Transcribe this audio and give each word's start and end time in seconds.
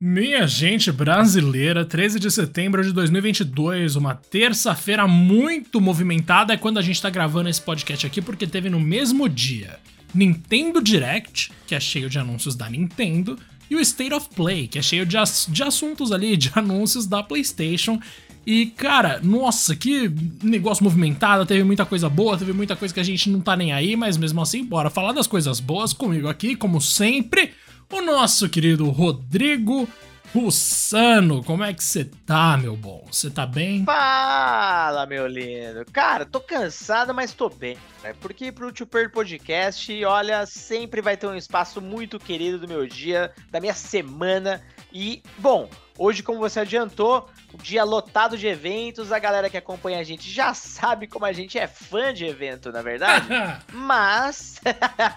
Minha 0.00 0.46
gente 0.46 0.92
brasileira, 0.92 1.84
13 1.84 2.20
de 2.20 2.30
setembro 2.30 2.84
de 2.84 2.92
2022, 2.92 3.96
uma 3.96 4.14
terça-feira 4.14 5.08
muito 5.08 5.80
movimentada 5.80 6.54
é 6.54 6.56
quando 6.56 6.78
a 6.78 6.82
gente 6.82 7.02
tá 7.02 7.10
gravando 7.10 7.48
esse 7.48 7.60
podcast 7.60 8.06
aqui, 8.06 8.22
porque 8.22 8.46
teve 8.46 8.70
no 8.70 8.78
mesmo 8.78 9.28
dia 9.28 9.80
Nintendo 10.14 10.80
Direct, 10.80 11.50
que 11.66 11.74
é 11.74 11.80
cheio 11.80 12.08
de 12.08 12.16
anúncios 12.16 12.54
da 12.54 12.70
Nintendo, 12.70 13.36
e 13.68 13.74
o 13.74 13.80
State 13.80 14.14
of 14.14 14.28
Play, 14.36 14.68
que 14.68 14.78
é 14.78 14.82
cheio 14.82 15.04
de, 15.04 15.16
ass 15.16 15.48
de 15.50 15.64
assuntos 15.64 16.12
ali, 16.12 16.36
de 16.36 16.52
anúncios 16.54 17.04
da 17.04 17.20
PlayStation. 17.20 18.00
E, 18.46 18.66
cara, 18.66 19.18
nossa, 19.20 19.74
que 19.74 20.08
negócio 20.40 20.84
movimentado, 20.84 21.44
teve 21.44 21.64
muita 21.64 21.84
coisa 21.84 22.08
boa, 22.08 22.38
teve 22.38 22.52
muita 22.52 22.76
coisa 22.76 22.94
que 22.94 23.00
a 23.00 23.04
gente 23.04 23.28
não 23.28 23.40
tá 23.40 23.56
nem 23.56 23.72
aí, 23.72 23.96
mas 23.96 24.16
mesmo 24.16 24.40
assim, 24.40 24.64
bora 24.64 24.90
falar 24.90 25.10
das 25.10 25.26
coisas 25.26 25.58
boas 25.58 25.92
comigo 25.92 26.28
aqui, 26.28 26.54
como 26.54 26.80
sempre 26.80 27.52
o 27.90 28.02
nosso 28.02 28.48
querido 28.48 28.90
Rodrigo 28.90 29.88
Russano. 30.34 31.42
Como 31.42 31.64
é 31.64 31.72
que 31.72 31.82
você 31.82 32.04
tá, 32.04 32.56
meu 32.56 32.76
bom? 32.76 33.06
Você 33.10 33.30
tá 33.30 33.46
bem? 33.46 33.84
Fala, 33.84 35.06
meu 35.06 35.26
lindo. 35.26 35.84
Cara, 35.92 36.26
tô 36.26 36.40
cansado, 36.40 37.14
mas 37.14 37.32
tô 37.32 37.48
bem. 37.48 37.78
Né? 38.02 38.14
Porque 38.20 38.52
pro 38.52 38.76
Super 38.76 39.10
Podcast, 39.10 40.04
olha, 40.04 40.44
sempre 40.44 41.00
vai 41.00 41.16
ter 41.16 41.26
um 41.26 41.36
espaço 41.36 41.80
muito 41.80 42.18
querido 42.18 42.58
do 42.58 42.68
meu 42.68 42.86
dia, 42.86 43.32
da 43.50 43.58
minha 43.58 43.74
semana. 43.74 44.62
E, 44.92 45.22
bom, 45.38 45.68
hoje, 45.98 46.22
como 46.22 46.38
você 46.38 46.60
adiantou, 46.60 47.28
o 47.52 47.58
dia 47.58 47.84
lotado 47.84 48.38
de 48.38 48.46
eventos, 48.46 49.12
a 49.12 49.18
galera 49.18 49.50
que 49.50 49.56
acompanha 49.56 49.98
a 49.98 50.04
gente 50.04 50.30
já 50.30 50.54
sabe 50.54 51.06
como 51.06 51.24
a 51.24 51.32
gente 51.32 51.58
é 51.58 51.66
fã 51.66 52.14
de 52.14 52.24
evento, 52.24 52.70
na 52.70 52.80
verdade. 52.80 53.28
Mas. 53.72 54.60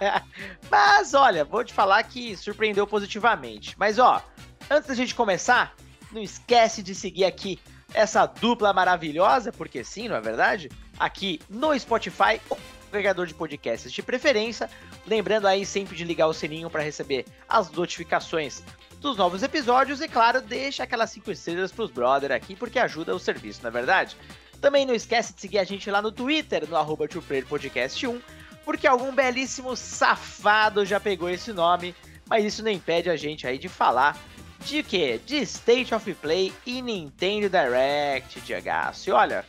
Mas, 0.69 1.13
olha, 1.13 1.45
vou 1.45 1.63
te 1.63 1.73
falar 1.73 2.01
que 2.03 2.35
surpreendeu 2.35 2.87
positivamente. 2.87 3.75
Mas, 3.77 3.99
ó, 3.99 4.21
antes 4.69 4.87
da 4.87 4.95
gente 4.95 5.13
começar, 5.13 5.75
não 6.11 6.21
esquece 6.21 6.81
de 6.81 6.95
seguir 6.95 7.25
aqui 7.25 7.59
essa 7.93 8.25
dupla 8.25 8.73
maravilhosa, 8.73 9.51
porque 9.51 9.83
sim, 9.83 10.07
não 10.07 10.15
é 10.15 10.21
verdade? 10.21 10.69
Aqui 10.97 11.39
no 11.49 11.77
Spotify, 11.77 12.39
o 12.49 12.57
agregador 12.89 13.25
de 13.25 13.33
podcasts 13.33 13.91
de 13.91 14.01
preferência. 14.01 14.69
Lembrando 15.07 15.47
aí 15.47 15.65
sempre 15.65 15.95
de 15.95 16.03
ligar 16.03 16.27
o 16.27 16.33
sininho 16.33 16.69
para 16.69 16.81
receber 16.81 17.25
as 17.47 17.71
notificações 17.71 18.63
dos 19.01 19.17
novos 19.17 19.41
episódios 19.41 19.99
e, 19.99 20.07
claro, 20.07 20.39
deixa 20.39 20.83
aquelas 20.83 21.09
5 21.09 21.31
estrelas 21.31 21.71
pros 21.71 21.89
brother 21.89 22.31
aqui, 22.31 22.55
porque 22.55 22.77
ajuda 22.77 23.15
o 23.15 23.19
serviço, 23.19 23.61
não 23.63 23.69
é 23.69 23.71
verdade? 23.71 24.15
Também 24.61 24.85
não 24.85 24.93
esquece 24.93 25.33
de 25.33 25.41
seguir 25.41 25.57
a 25.57 25.63
gente 25.63 25.89
lá 25.89 26.01
no 26.01 26.11
Twitter, 26.11 26.69
no 26.69 26.77
arroba 26.77 27.07
Podcast 27.49 28.07
1, 28.07 28.21
porque 28.63 28.85
algum 28.85 29.11
belíssimo 29.13 29.75
safado 29.75 30.85
já 30.85 30.99
pegou 30.99 31.27
esse 31.29 31.51
nome, 31.51 31.95
mas 32.29 32.45
isso 32.45 32.63
não 32.63 32.69
impede 32.69 33.09
a 33.09 33.17
gente 33.17 33.47
aí 33.47 33.57
de 33.57 33.67
falar 33.67 34.15
de 34.59 34.83
quê? 34.83 35.19
De 35.25 35.37
State 35.37 35.95
of 35.95 36.13
Play 36.13 36.53
e 36.63 36.79
Nintendo 36.79 37.49
Direct, 37.49 38.39
Diego. 38.41 38.69
E 39.07 39.11
olha, 39.11 39.43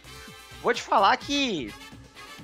vou 0.62 0.72
te 0.72 0.80
falar 0.80 1.14
que 1.18 1.70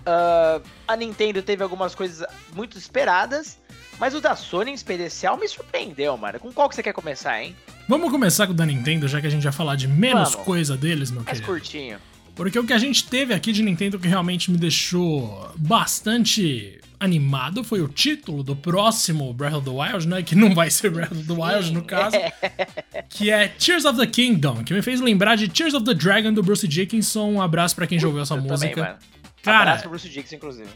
uh, 0.00 0.62
a 0.86 0.94
Nintendo 0.94 1.42
teve 1.42 1.62
algumas 1.62 1.94
coisas 1.94 2.26
muito 2.52 2.76
esperadas, 2.76 3.58
mas 3.98 4.14
o 4.14 4.20
da 4.20 4.36
Sony 4.36 4.70
em 4.70 4.74
especial 4.74 5.36
me 5.36 5.48
surpreendeu, 5.48 6.16
mano. 6.16 6.38
Com 6.38 6.52
qual 6.52 6.68
que 6.68 6.74
você 6.74 6.82
quer 6.82 6.92
começar, 6.92 7.42
hein? 7.42 7.54
Vamos 7.88 8.10
começar 8.10 8.46
com 8.46 8.52
o 8.52 8.56
da 8.56 8.64
Nintendo, 8.64 9.08
já 9.08 9.20
que 9.20 9.26
a 9.26 9.30
gente 9.30 9.42
vai 9.42 9.52
falar 9.52 9.76
de 9.76 9.88
menos 9.88 10.30
Vamos. 10.32 10.46
coisa 10.46 10.76
deles, 10.76 11.10
meu 11.10 11.22
Mais 11.22 11.38
querido. 11.38 11.52
Mais 11.52 11.60
curtinho. 11.60 11.98
Porque 12.34 12.56
o 12.56 12.64
que 12.64 12.72
a 12.72 12.78
gente 12.78 13.08
teve 13.08 13.34
aqui 13.34 13.50
de 13.50 13.62
Nintendo 13.62 13.98
que 13.98 14.06
realmente 14.06 14.50
me 14.52 14.56
deixou 14.56 15.50
bastante 15.56 16.78
animado 17.00 17.64
foi 17.64 17.80
o 17.80 17.88
título 17.88 18.44
do 18.44 18.54
próximo 18.54 19.32
Breath 19.32 19.54
of 19.54 19.64
the 19.64 19.70
Wild, 19.70 20.06
né? 20.06 20.22
Que 20.22 20.36
não 20.36 20.54
vai 20.54 20.70
ser 20.70 20.90
Breath 20.90 21.10
of 21.10 21.24
the 21.24 21.32
Wild 21.32 21.72
no 21.72 21.82
caso. 21.82 22.16
que 23.10 23.30
é 23.30 23.48
Tears 23.48 23.84
of 23.84 23.98
the 23.98 24.06
Kingdom, 24.06 24.62
que 24.62 24.72
me 24.72 24.82
fez 24.82 25.00
lembrar 25.00 25.34
de 25.34 25.48
Tears 25.48 25.74
of 25.74 25.84
the 25.84 25.94
Dragon 25.94 26.32
do 26.32 26.42
Bruce 26.42 26.68
Dickinson. 26.68 27.32
Um 27.32 27.42
abraço 27.42 27.74
para 27.74 27.88
quem 27.88 27.98
jogou 27.98 28.20
essa 28.20 28.34
Eu 28.34 28.42
música. 28.42 28.68
Também, 28.68 28.84
mano. 28.84 28.98
Cara, 29.42 29.58
abraço 29.62 29.82
pro 29.82 29.90
Bruce 29.90 30.08
Dickinson, 30.08 30.36
inclusive 30.36 30.68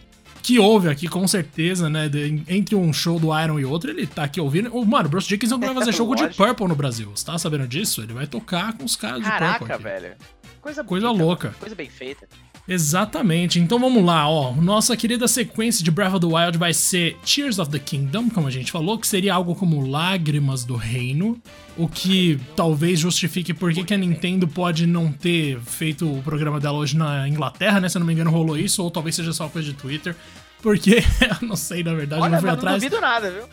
que 0.43 0.59
houve 0.59 0.89
aqui, 0.89 1.07
com 1.07 1.27
certeza, 1.29 1.89
né? 1.89 2.09
De, 2.09 2.43
entre 2.49 2.75
um 2.75 2.93
show 2.93 3.19
do 3.19 3.29
Iron 3.39 3.59
e 3.61 3.65
outro, 3.65 3.91
ele 3.91 4.07
tá 4.07 4.25
aqui 4.25 4.41
ouvindo. 4.41 4.75
O, 4.77 4.85
mano, 4.85 5.07
o 5.07 5.09
Bruce 5.09 5.29
Dickinson 5.29 5.59
vai 5.59 5.73
fazer 5.73 5.93
show 5.93 6.13
de 6.15 6.29
Purple 6.35 6.67
no 6.67 6.75
Brasil. 6.75 7.11
Você 7.15 7.25
tá 7.25 7.39
sabendo 7.39 7.67
disso? 7.67 8.03
Ele 8.03 8.13
vai 8.13 8.27
tocar 8.27 8.77
com 8.77 8.85
os 8.85 8.97
caras 8.97 9.23
Caraca, 9.23 9.45
de 9.45 9.59
Purple. 9.59 9.69
Caraca, 9.69 10.01
velho. 10.01 10.17
Coisa, 10.61 10.85
coisa 10.85 11.07
bonita, 11.09 11.25
louca. 11.25 11.55
Coisa 11.59 11.75
bem 11.75 11.89
feita. 11.89 12.29
Exatamente. 12.67 13.59
Então 13.59 13.79
vamos 13.79 14.05
lá, 14.05 14.29
ó. 14.29 14.53
Nossa 14.53 14.97
querida 14.97 15.27
sequência 15.27 15.85
de 15.85 15.91
Breath 15.91 16.15
of 16.15 16.21
the 16.21 16.33
Wild 16.33 16.59
vai 16.59 16.73
ser 16.73 17.17
Tears 17.25 17.59
of 17.59 17.71
the 17.71 17.79
Kingdom, 17.79 18.31
como 18.31 18.47
a 18.47 18.51
gente 18.51 18.71
falou, 18.71 18.99
que 18.99 19.07
seria 19.07 19.35
algo 19.35 19.55
como 19.55 19.87
Lágrimas 19.87 20.65
do 20.65 20.77
Reino. 20.77 21.41
O 21.77 21.89
que 21.89 22.39
talvez 22.55 23.01
justifique 23.01 23.53
por 23.53 23.73
que, 23.73 23.93
a 23.93 23.97
Nintendo 23.97 24.47
pode 24.47 24.87
não 24.87 25.11
ter 25.11 25.59
feito 25.61 26.11
o 26.11 26.23
programa 26.23 26.61
dela 26.61 26.79
hoje 26.79 26.97
na 26.97 27.29
Inglaterra, 27.29 27.81
né? 27.81 27.89
Se 27.89 27.97
eu 27.97 28.01
não 28.01 28.07
me 28.07 28.13
engano, 28.13 28.31
rolou 28.31 28.57
isso, 28.57 28.83
ou 28.83 28.91
talvez 28.91 29.17
seja 29.17 29.33
só 29.33 29.49
coisa 29.49 29.69
de 29.69 29.75
Twitter. 29.75 30.15
Porque, 30.61 31.03
eu 31.41 31.49
não 31.49 31.57
sei, 31.57 31.83
na 31.83 31.95
verdade, 31.95 32.23
Olha, 32.23 32.33
não 32.33 32.41
fui 32.41 32.51
atrás. 32.51 32.81
Não 32.83 32.89
duvido 32.89 33.01
nada, 33.01 33.31
viu? 33.31 33.45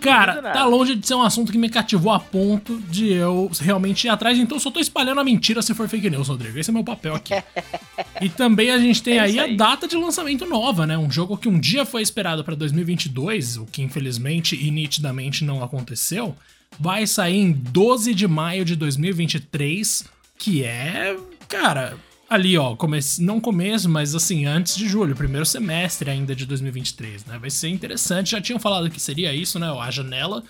Cara, 0.00 0.42
tá 0.42 0.64
longe 0.64 0.94
de 0.94 1.06
ser 1.06 1.14
um 1.14 1.22
assunto 1.22 1.50
que 1.50 1.58
me 1.58 1.68
cativou 1.68 2.12
a 2.12 2.20
ponto 2.20 2.78
de 2.88 3.12
eu 3.12 3.50
realmente 3.60 4.06
ir 4.06 4.10
atrás, 4.10 4.38
então 4.38 4.56
eu 4.56 4.60
só 4.60 4.70
tô 4.70 4.80
espalhando 4.80 5.20
a 5.20 5.24
mentira 5.24 5.62
se 5.62 5.74
for 5.74 5.88
fake 5.88 6.10
news, 6.10 6.28
Rodrigo. 6.28 6.58
Esse 6.58 6.70
é 6.70 6.72
meu 6.72 6.84
papel 6.84 7.14
aqui. 7.14 7.34
e 8.20 8.28
também 8.28 8.70
a 8.70 8.78
gente 8.78 9.02
tem 9.02 9.18
é 9.18 9.20
aí, 9.20 9.38
aí, 9.38 9.54
a 9.54 9.56
data 9.56 9.88
de 9.88 9.96
lançamento 9.96 10.46
nova, 10.46 10.86
né? 10.86 10.96
Um 10.96 11.10
jogo 11.10 11.36
que 11.36 11.48
um 11.48 11.58
dia 11.58 11.84
foi 11.84 12.02
esperado 12.02 12.44
para 12.44 12.54
2022, 12.54 13.58
o 13.58 13.66
que 13.66 13.82
infelizmente 13.82 14.56
e 14.56 14.70
nitidamente 14.70 15.44
não 15.44 15.62
aconteceu, 15.62 16.36
vai 16.78 17.06
sair 17.06 17.36
em 17.36 17.52
12 17.52 18.14
de 18.14 18.26
maio 18.28 18.64
de 18.64 18.76
2023, 18.76 20.04
que 20.38 20.64
é, 20.64 21.16
cara, 21.48 21.96
ali, 22.28 22.58
ó, 22.58 22.76
não 23.20 23.40
começo, 23.40 23.88
mas 23.88 24.14
assim, 24.14 24.46
antes 24.46 24.76
de 24.76 24.88
julho, 24.88 25.14
primeiro 25.14 25.46
semestre 25.46 26.10
ainda 26.10 26.34
de 26.34 26.46
2023, 26.46 27.24
né? 27.24 27.38
Vai 27.38 27.50
ser 27.50 27.68
interessante. 27.68 28.32
Já 28.32 28.40
tinham 28.40 28.58
falado 28.58 28.90
que 28.90 29.00
seria 29.00 29.32
isso, 29.32 29.58
né? 29.58 29.68
A 29.70 29.90
janela. 29.90 30.42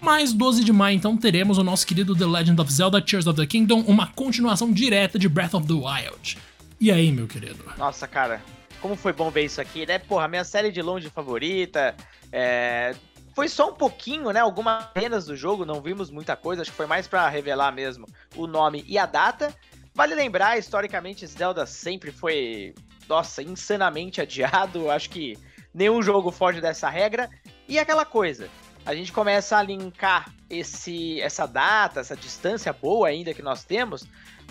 Mas 0.00 0.32
12 0.32 0.62
de 0.62 0.72
maio, 0.72 0.96
então, 0.96 1.16
teremos 1.16 1.58
o 1.58 1.64
nosso 1.64 1.86
querido 1.86 2.14
The 2.14 2.24
Legend 2.24 2.60
of 2.60 2.72
Zelda 2.72 3.00
Tears 3.02 3.26
of 3.26 3.38
the 3.38 3.46
Kingdom, 3.46 3.80
uma 3.80 4.06
continuação 4.06 4.72
direta 4.72 5.18
de 5.18 5.28
Breath 5.28 5.54
of 5.54 5.66
the 5.66 5.74
Wild. 5.74 6.38
E 6.80 6.92
aí, 6.92 7.10
meu 7.10 7.26
querido? 7.26 7.64
Nossa, 7.76 8.06
cara, 8.06 8.40
como 8.80 8.94
foi 8.94 9.12
bom 9.12 9.30
ver 9.30 9.44
isso 9.44 9.60
aqui, 9.60 9.84
né? 9.84 9.98
Porra, 9.98 10.28
minha 10.28 10.44
série 10.44 10.70
de 10.70 10.80
longe 10.80 11.10
favorita. 11.10 11.96
É... 12.30 12.94
Foi 13.34 13.48
só 13.48 13.70
um 13.70 13.74
pouquinho, 13.74 14.30
né? 14.30 14.40
Algumas 14.40 14.84
cenas 14.96 15.26
do 15.26 15.36
jogo, 15.36 15.64
não 15.64 15.80
vimos 15.80 16.10
muita 16.10 16.36
coisa, 16.36 16.62
acho 16.62 16.70
que 16.70 16.76
foi 16.76 16.86
mais 16.86 17.06
para 17.06 17.28
revelar 17.28 17.72
mesmo 17.72 18.06
o 18.36 18.46
nome 18.46 18.84
e 18.86 18.98
a 18.98 19.06
data. 19.06 19.54
Vale 19.98 20.14
lembrar, 20.14 20.56
historicamente, 20.56 21.26
Zelda 21.26 21.66
sempre 21.66 22.12
foi, 22.12 22.72
nossa, 23.08 23.42
insanamente 23.42 24.20
adiado. 24.20 24.88
Acho 24.92 25.10
que 25.10 25.36
nenhum 25.74 26.00
jogo 26.00 26.30
foge 26.30 26.60
dessa 26.60 26.88
regra. 26.88 27.28
E 27.66 27.80
aquela 27.80 28.04
coisa, 28.04 28.48
a 28.86 28.94
gente 28.94 29.10
começa 29.10 29.56
a 29.56 29.62
linkar 29.62 30.32
esse, 30.48 31.20
essa 31.20 31.46
data, 31.46 31.98
essa 31.98 32.14
distância 32.14 32.72
boa 32.72 33.08
ainda 33.08 33.34
que 33.34 33.42
nós 33.42 33.64
temos, 33.64 34.06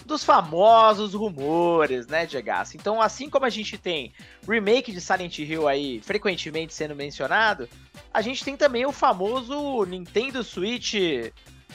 dos 0.06 0.22
famosos 0.22 1.14
rumores, 1.14 2.08
né, 2.08 2.26
Diego? 2.26 2.50
Então, 2.76 3.02
assim 3.02 3.30
como 3.30 3.46
a 3.46 3.50
gente 3.50 3.78
tem 3.78 4.12
remake 4.46 4.92
de 4.92 5.00
Silent 5.00 5.40
Hill 5.40 5.66
aí 5.66 6.02
frequentemente 6.02 6.74
sendo 6.74 6.94
mencionado, 6.94 7.70
a 8.14 8.22
gente 8.22 8.44
tem 8.44 8.58
também 8.58 8.86
o 8.86 8.92
famoso 8.92 9.86
Nintendo 9.86 10.44
Switch 10.44 10.94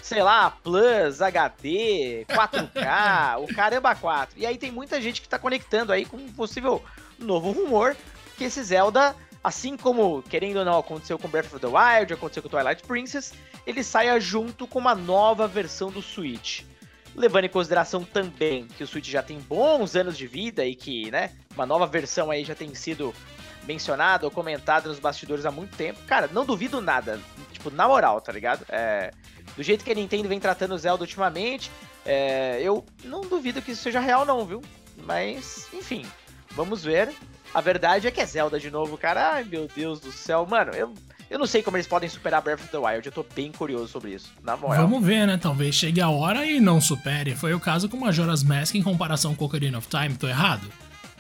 sei 0.03 0.23
lá, 0.23 0.51
Plus, 0.51 1.23
HD, 1.23 2.27
4K, 2.29 3.41
o 3.41 3.55
caramba 3.55 3.95
4. 3.95 4.39
E 4.39 4.45
aí 4.45 4.59
tem 4.59 4.71
muita 4.71 5.01
gente 5.01 5.23
que 5.23 5.29
tá 5.29 5.39
conectando 5.39 5.93
aí 5.93 6.05
com 6.05 6.17
um 6.17 6.33
possível 6.33 6.83
novo 7.19 7.53
rumor 7.53 7.97
que 8.37 8.45
esse 8.45 8.63
Zelda, 8.65 9.15
assim 9.43 9.77
como, 9.77 10.23
querendo 10.23 10.59
ou 10.59 10.65
não, 10.65 10.79
aconteceu 10.79 11.19
com 11.19 11.29
Breath 11.29 11.55
of 11.55 11.61
the 11.61 11.67
Wild, 11.67 12.13
aconteceu 12.13 12.43
com 12.43 12.49
Twilight 12.49 12.83
Princess, 12.83 13.33
ele 13.65 13.85
saia 13.85 14.19
junto 14.19 14.67
com 14.67 14.81
uma 14.81 14.95
nova 14.95 15.47
versão 15.47 15.91
do 15.91 16.03
Switch. 16.03 16.63
Levando 17.15 17.45
em 17.45 17.51
consideração 17.51 18.03
também 18.03 18.67
que 18.67 18.83
o 18.83 18.87
Switch 18.87 19.09
já 19.09 19.23
tem 19.23 19.39
bons 19.39 19.95
anos 19.95 20.19
de 20.19 20.27
vida 20.27 20.65
e 20.65 20.75
que, 20.75 21.11
né, 21.11 21.31
uma 21.55 21.67
nova 21.67 21.87
versão 21.87 22.31
aí 22.31 22.43
já 22.43 22.55
tem 22.55 22.75
sido 22.75 23.15
mencionada 23.65 24.25
ou 24.25 24.31
comentada 24.31 24.89
nos 24.89 24.99
bastidores 24.99 25.47
há 25.47 25.51
muito 25.51 25.77
tempo. 25.77 26.01
Cara, 26.07 26.29
não 26.33 26.45
duvido 26.45 26.81
nada. 26.81 27.21
Tipo, 27.53 27.71
na 27.71 27.87
moral, 27.87 28.21
tá 28.21 28.33
ligado? 28.33 28.65
É, 28.69 29.13
do 29.57 29.63
jeito 29.63 29.85
que 29.85 29.93
a 29.93 29.95
Nintendo 29.95 30.29
vem 30.29 30.41
tratando 30.41 30.75
o 30.75 30.79
Zelda 30.79 31.03
ultimamente, 31.03 31.71
é, 32.05 32.61
eu 32.63 32.85
não 33.05 33.23
duvido 33.23 33.63
que 33.63 33.73
isso 33.73 33.83
seja 33.83 34.01
real, 34.01 34.25
não, 34.25 34.45
viu? 34.45 34.63
Mas, 35.05 35.69
enfim, 35.73 36.05
vamos 36.53 36.85
ver. 36.85 37.13
A 37.55 37.61
verdade 37.61 38.07
é 38.07 38.11
que 38.11 38.21
é 38.21 38.27
Zelda 38.27 38.59
de 38.59 38.71
novo, 38.71 38.97
cara. 38.97 39.35
Ai, 39.35 39.45
meu 39.45 39.69
Deus 39.75 40.01
do 40.01 40.11
céu. 40.11 40.47
Mano, 40.49 40.73
eu, 40.73 40.95
eu 41.31 41.39
não 41.39 41.47
sei 41.47 41.63
como 41.63 41.77
eles 41.77 41.87
podem 41.87 42.09
superar 42.09 42.41
Breath 42.41 42.61
of 42.61 42.69
the 42.69 42.79
Wild. 42.79 43.07
Eu 43.07 43.13
tô 43.13 43.25
bem 43.35 43.53
curioso 43.53 43.89
sobre 43.89 44.13
isso, 44.13 44.33
na 44.43 44.57
moral. 44.57 44.89
Vamos 44.89 45.05
ver, 45.05 45.27
né? 45.27 45.37
Talvez 45.37 45.75
chegue 45.75 46.01
a 46.01 46.09
hora 46.09 46.47
e 46.47 46.61
não 46.61 46.81
supere. 46.81 47.35
Foi 47.35 47.53
o 47.53 47.61
caso 47.61 47.89
com 47.89 47.99
Majora's 47.99 48.43
Mask 48.43 48.75
em 48.75 48.83
comparação 48.83 49.35
com 49.35 49.45
Ocarina 49.45 49.79
of 49.79 49.89
Time. 49.89 50.17
Tô 50.17 50.27
errado? 50.27 50.67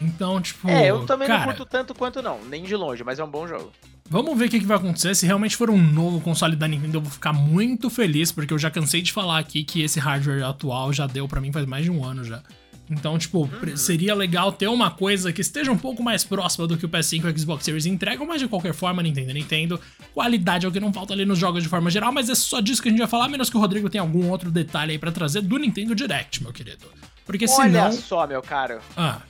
Então, 0.01 0.41
tipo. 0.41 0.69
É, 0.69 0.91
eu 0.91 1.05
também 1.05 1.29
cara... 1.29 1.41
não 1.41 1.47
curto 1.47 1.67
tanto 1.67 1.95
quanto 1.95 2.23
não, 2.23 2.43
nem 2.45 2.63
de 2.63 2.75
longe, 2.75 3.05
mas 3.05 3.19
é 3.19 3.25
um 3.25 3.31
bom 3.31 3.47
jogo. 3.47 3.71
Vamos 4.13 4.39
ver 4.39 4.45
o 4.45 4.51
que, 4.51 4.61
que 4.61 4.67
vai 4.67 4.77
acontecer. 4.77 5.15
Se 5.15 5.25
realmente 5.25 5.57
for 5.57 5.71
um 5.71 5.79
novo 5.79 6.21
console 6.21 6.55
da 6.55 6.69
Nintendo, 6.69 6.99
eu 6.99 7.01
vou 7.01 7.11
ficar 7.11 7.33
muito 7.33 7.89
feliz, 7.89 8.31
porque 8.31 8.53
eu 8.53 8.59
já 8.59 8.71
cansei 8.71 9.01
de 9.01 9.11
falar 9.11 9.39
aqui 9.39 9.65
que 9.65 9.81
esse 9.81 9.99
hardware 9.99 10.45
atual 10.45 10.93
já 10.93 11.07
deu 11.07 11.27
para 11.27 11.41
mim 11.41 11.51
faz 11.51 11.65
mais 11.65 11.87
de 11.87 11.91
um 11.91 12.05
ano 12.05 12.23
já. 12.23 12.43
Então, 12.91 13.17
tipo, 13.17 13.45
uhum. 13.45 13.75
seria 13.75 14.15
legal 14.15 14.53
ter 14.53 14.67
uma 14.67 14.91
coisa 14.91 15.33
que 15.33 15.41
esteja 15.41 15.73
um 15.73 15.79
pouco 15.79 16.03
mais 16.03 16.25
próxima 16.25 16.67
do 16.67 16.77
que 16.77 16.85
o 16.85 16.91
PS5 16.91 17.25
e 17.25 17.27
o 17.27 17.39
Xbox 17.39 17.65
Series 17.65 17.87
entregam, 17.87 18.27
mas 18.27 18.39
de 18.39 18.49
qualquer 18.49 18.75
forma, 18.75 19.03
Nintendo 19.03 19.33
Nintendo, 19.33 19.81
qualidade 20.13 20.67
é 20.67 20.69
o 20.69 20.73
que 20.73 20.79
não 20.79 20.93
falta 20.93 21.15
ali 21.15 21.25
nos 21.25 21.39
jogos 21.39 21.63
de 21.63 21.71
forma 21.71 21.91
geral, 21.91 22.13
mas 22.13 22.29
é 22.29 22.35
só 22.35 22.61
disso 22.61 22.83
que 22.83 22.89
a 22.89 22.91
gente 22.91 23.01
vai 23.01 23.09
falar, 23.09 23.31
menos 23.31 23.49
que 23.49 23.57
o 23.57 23.61
Rodrigo 23.61 23.89
tenha 23.89 24.03
algum 24.03 24.29
outro 24.29 24.51
detalhe 24.51 24.93
aí 24.93 24.99
para 24.99 25.11
trazer 25.11 25.41
do 25.41 25.57
Nintendo 25.57 25.95
Direct, 25.95 26.43
meu 26.43 26.53
querido. 26.53 26.85
Porque 27.25 27.47
Olha 27.47 27.55
senão... 27.55 27.85
Olha 27.85 27.93
só, 27.93 28.27
meu 28.27 28.43
caro. 28.43 28.79
Ah. 28.95 29.23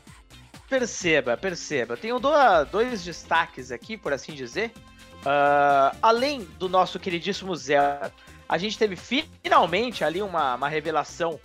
Perceba, 0.72 1.36
perceba. 1.36 1.98
Tenho 1.98 2.18
dois 2.70 3.04
destaques 3.04 3.70
aqui, 3.70 3.94
por 3.94 4.10
assim 4.10 4.32
dizer. 4.32 4.72
Uh, 5.18 5.94
além 6.00 6.44
do 6.58 6.66
nosso 6.66 6.98
queridíssimo 6.98 7.54
Zelda, 7.54 8.10
a 8.48 8.56
gente 8.56 8.78
teve 8.78 8.96
finalmente 8.96 10.02
ali 10.02 10.22
uma, 10.22 10.54
uma 10.54 10.70
revelação 10.70 11.38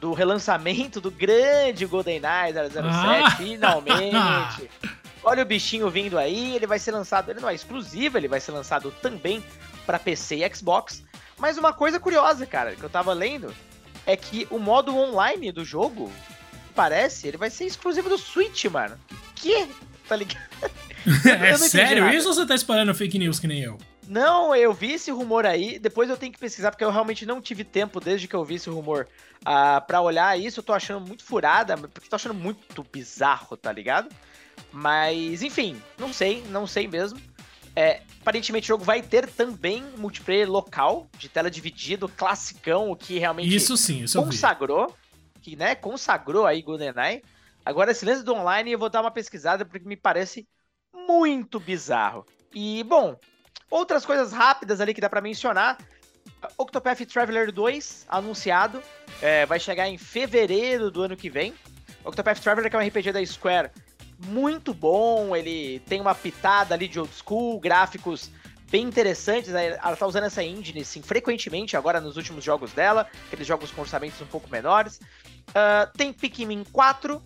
do 0.00 0.12
relançamento 0.12 1.00
do 1.00 1.12
grande 1.12 1.86
GoldenEye 1.86 2.52
007, 2.52 2.76
ah. 2.82 3.30
finalmente. 3.36 4.68
Olha 5.22 5.44
o 5.44 5.46
bichinho 5.46 5.88
vindo 5.88 6.18
aí, 6.18 6.56
ele 6.56 6.66
vai 6.66 6.80
ser 6.80 6.90
lançado, 6.90 7.30
ele 7.30 7.38
não 7.38 7.48
é 7.48 7.54
exclusivo, 7.54 8.18
ele 8.18 8.26
vai 8.26 8.40
ser 8.40 8.50
lançado 8.50 8.90
também 9.00 9.44
para 9.86 9.96
PC 9.96 10.44
e 10.44 10.54
Xbox. 10.54 11.04
Mas 11.38 11.56
uma 11.56 11.72
coisa 11.72 12.00
curiosa, 12.00 12.44
cara, 12.46 12.74
que 12.74 12.82
eu 12.82 12.90
tava 12.90 13.12
lendo, 13.12 13.54
é 14.04 14.16
que 14.16 14.44
o 14.50 14.58
modo 14.58 14.96
online 14.96 15.52
do 15.52 15.64
jogo, 15.64 16.10
parece, 16.74 17.28
ele 17.28 17.36
vai 17.36 17.50
ser 17.50 17.64
exclusivo 17.64 18.08
do 18.08 18.18
Switch, 18.18 18.64
mano. 18.66 18.98
Que? 19.34 19.68
Tá 20.08 20.16
ligado? 20.16 20.42
é 21.26 21.56
sério 21.58 22.08
isso 22.10 22.28
ou 22.28 22.34
você 22.34 22.46
tá 22.46 22.54
espalhando 22.54 22.94
fake 22.94 23.18
news 23.18 23.38
que 23.38 23.46
nem 23.46 23.62
eu? 23.62 23.78
Não, 24.08 24.54
eu 24.54 24.72
vi 24.72 24.92
esse 24.92 25.10
rumor 25.10 25.46
aí, 25.46 25.78
depois 25.78 26.10
eu 26.10 26.16
tenho 26.16 26.32
que 26.32 26.38
pesquisar, 26.38 26.70
porque 26.70 26.84
eu 26.84 26.90
realmente 26.90 27.24
não 27.24 27.40
tive 27.40 27.64
tempo 27.64 28.00
desde 28.00 28.26
que 28.26 28.34
eu 28.34 28.44
vi 28.44 28.56
esse 28.56 28.68
rumor 28.68 29.08
uh, 29.40 29.86
pra 29.86 30.00
olhar 30.00 30.38
isso. 30.38 30.60
Eu 30.60 30.64
tô 30.64 30.72
achando 30.72 31.06
muito 31.06 31.24
furada, 31.24 31.76
porque 31.76 32.08
tô 32.08 32.16
achando 32.16 32.34
muito 32.34 32.84
bizarro, 32.92 33.56
tá 33.56 33.72
ligado? 33.72 34.08
Mas, 34.72 35.42
enfim, 35.42 35.80
não 35.98 36.12
sei, 36.12 36.42
não 36.50 36.66
sei 36.66 36.88
mesmo. 36.88 37.18
É, 37.74 38.02
aparentemente 38.20 38.66
o 38.66 38.68
jogo 38.74 38.84
vai 38.84 39.00
ter 39.00 39.26
também 39.28 39.82
multiplayer 39.96 40.50
local, 40.50 41.08
de 41.18 41.28
tela 41.28 41.50
dividida, 41.50 42.06
classicão, 42.08 42.90
o 42.90 42.96
que 42.96 43.18
realmente 43.18 43.54
isso 43.54 43.76
sim, 43.78 44.02
isso 44.02 44.22
consagrou, 44.22 44.94
que 45.42 45.56
né, 45.56 45.74
consagrou 45.74 46.46
aí 46.46 46.62
GoldenEye. 46.62 47.22
Agora, 47.64 47.90
esse 47.90 48.04
lance 48.04 48.22
do 48.22 48.34
online 48.34 48.72
eu 48.72 48.78
vou 48.78 48.88
dar 48.88 49.00
uma 49.00 49.10
pesquisada 49.10 49.64
porque 49.64 49.86
me 49.86 49.96
parece 49.96 50.48
muito 50.94 51.60
bizarro. 51.60 52.24
E, 52.54 52.82
bom, 52.84 53.16
outras 53.70 54.06
coisas 54.06 54.32
rápidas 54.32 54.80
ali 54.80 54.94
que 54.94 55.00
dá 55.00 55.10
para 55.10 55.20
mencionar. 55.20 55.78
Octopath 56.56 57.04
Traveler 57.06 57.52
2, 57.52 58.06
anunciado, 58.08 58.82
é, 59.20 59.44
vai 59.46 59.60
chegar 59.60 59.88
em 59.88 59.98
fevereiro 59.98 60.90
do 60.90 61.02
ano 61.02 61.16
que 61.16 61.28
vem. 61.28 61.54
Octopath 62.04 62.40
Traveler 62.40 62.70
que 62.70 62.76
é 62.76 62.78
um 62.78 62.86
RPG 62.86 63.12
da 63.12 63.24
Square 63.24 63.70
muito 64.26 64.72
bom, 64.72 65.34
ele 65.34 65.80
tem 65.80 66.00
uma 66.00 66.14
pitada 66.14 66.74
ali 66.74 66.86
de 66.86 67.00
old 67.00 67.12
school, 67.12 67.58
gráficos 67.58 68.30
bem 68.72 68.84
interessantes. 68.84 69.50
Né? 69.50 69.66
Ela 69.66 69.94
tá 69.94 70.06
usando 70.06 70.24
essa 70.24 70.42
engine 70.42 70.80
assim, 70.80 71.02
frequentemente 71.02 71.76
agora 71.76 72.00
nos 72.00 72.16
últimos 72.16 72.42
jogos 72.42 72.72
dela, 72.72 73.06
aqueles 73.26 73.46
jogos 73.46 73.70
com 73.70 73.82
orçamentos 73.82 74.20
um 74.22 74.26
pouco 74.26 74.50
menores. 74.50 74.98
Uh, 75.50 75.86
tem 75.96 76.12
Pikmin 76.12 76.64
4, 76.72 77.22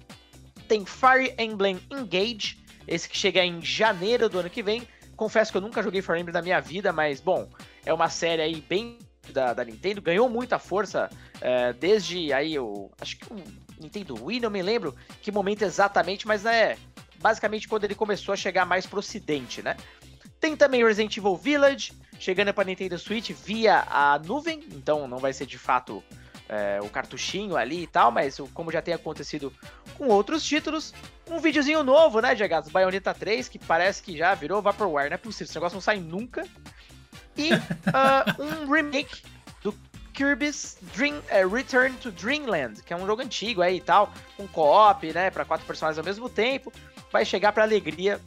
tem 0.66 0.84
Fire 0.84 1.32
Emblem 1.38 1.78
Engage, 1.90 2.58
esse 2.88 3.08
que 3.08 3.16
chega 3.16 3.44
em 3.44 3.62
janeiro 3.62 4.28
do 4.28 4.40
ano 4.40 4.50
que 4.50 4.62
vem. 4.62 4.87
Confesso 5.16 5.52
que 5.52 5.56
eu 5.56 5.62
nunca 5.62 5.82
joguei 5.82 6.02
Fire 6.02 6.19
Emblem 6.19 6.34
na 6.34 6.43
minha 6.43 6.60
vida, 6.60 6.93
mas 6.93 7.20
bom, 7.20 7.48
é 7.87 7.94
uma 7.94 8.10
série 8.10 8.43
aí 8.43 8.60
bem 8.69 8.98
da, 9.32 9.54
da 9.54 9.64
Nintendo, 9.64 10.02
ganhou 10.02 10.28
muita 10.28 10.58
força 10.58 11.08
uh, 11.37 11.72
desde 11.78 12.32
aí 12.32 12.58
o. 12.58 12.90
Acho 13.00 13.16
que 13.16 13.32
o 13.32 13.37
Nintendo 13.81 14.16
Wii, 14.25 14.40
não 14.40 14.50
me 14.50 14.62
lembro 14.62 14.94
que 15.20 15.31
momento 15.31 15.62
exatamente, 15.62 16.26
mas 16.26 16.44
é 16.44 16.76
basicamente 17.19 17.66
quando 17.66 17.84
ele 17.84 17.94
começou 17.94 18.32
a 18.32 18.37
chegar 18.37 18.64
mais 18.64 18.87
pro 18.87 19.00
ocidente, 19.00 19.62
né? 19.62 19.76
Tem 20.40 20.56
também 20.56 20.84
Resident 20.84 21.16
Evil 21.16 21.36
Village, 21.36 21.92
chegando 22.18 22.52
para 22.52 22.64
Nintendo 22.64 22.98
Switch 22.98 23.30
via 23.30 23.84
a 23.88 24.18
nuvem, 24.18 24.64
então 24.72 25.08
não 25.08 25.18
vai 25.18 25.32
ser 25.32 25.46
de 25.46 25.58
fato 25.58 26.02
é, 26.48 26.78
o 26.82 26.88
cartuchinho 26.88 27.56
ali 27.56 27.82
e 27.82 27.86
tal, 27.86 28.10
mas 28.10 28.38
como 28.54 28.70
já 28.70 28.80
tem 28.80 28.94
acontecido 28.94 29.52
com 29.96 30.08
outros 30.08 30.44
títulos, 30.44 30.94
um 31.28 31.38
videozinho 31.38 31.82
novo, 31.82 32.20
né, 32.20 32.34
Diego? 32.34 32.70
Bayonetta 32.70 33.12
3, 33.12 33.48
que 33.48 33.58
parece 33.58 34.02
que 34.02 34.16
já 34.16 34.34
virou 34.34 34.62
Vaporware, 34.62 35.08
não 35.08 35.14
é 35.14 35.18
possível, 35.18 35.46
esse 35.46 35.54
negócio 35.54 35.76
não 35.76 35.80
sai 35.80 35.98
nunca. 35.98 36.46
E 37.36 37.52
uh, 37.52 37.58
um 38.42 38.70
remake 38.70 39.22
do 39.62 39.74
Kirby's 40.12 40.78
Dream, 40.94 41.18
uh, 41.18 41.48
Return 41.48 41.96
to 41.96 42.10
Dreamland, 42.12 42.82
que 42.82 42.92
é 42.92 42.96
um 42.96 43.06
jogo 43.06 43.22
antigo 43.22 43.62
aí 43.62 43.76
e 43.76 43.80
tal, 43.80 44.12
com 44.36 44.46
co-op, 44.46 45.12
né, 45.12 45.30
para 45.30 45.44
quatro 45.44 45.66
personagens 45.66 45.98
ao 45.98 46.04
mesmo 46.04 46.28
tempo, 46.28 46.72
vai 47.10 47.24
chegar 47.24 47.52
para 47.52 47.64
alegria 47.64 48.20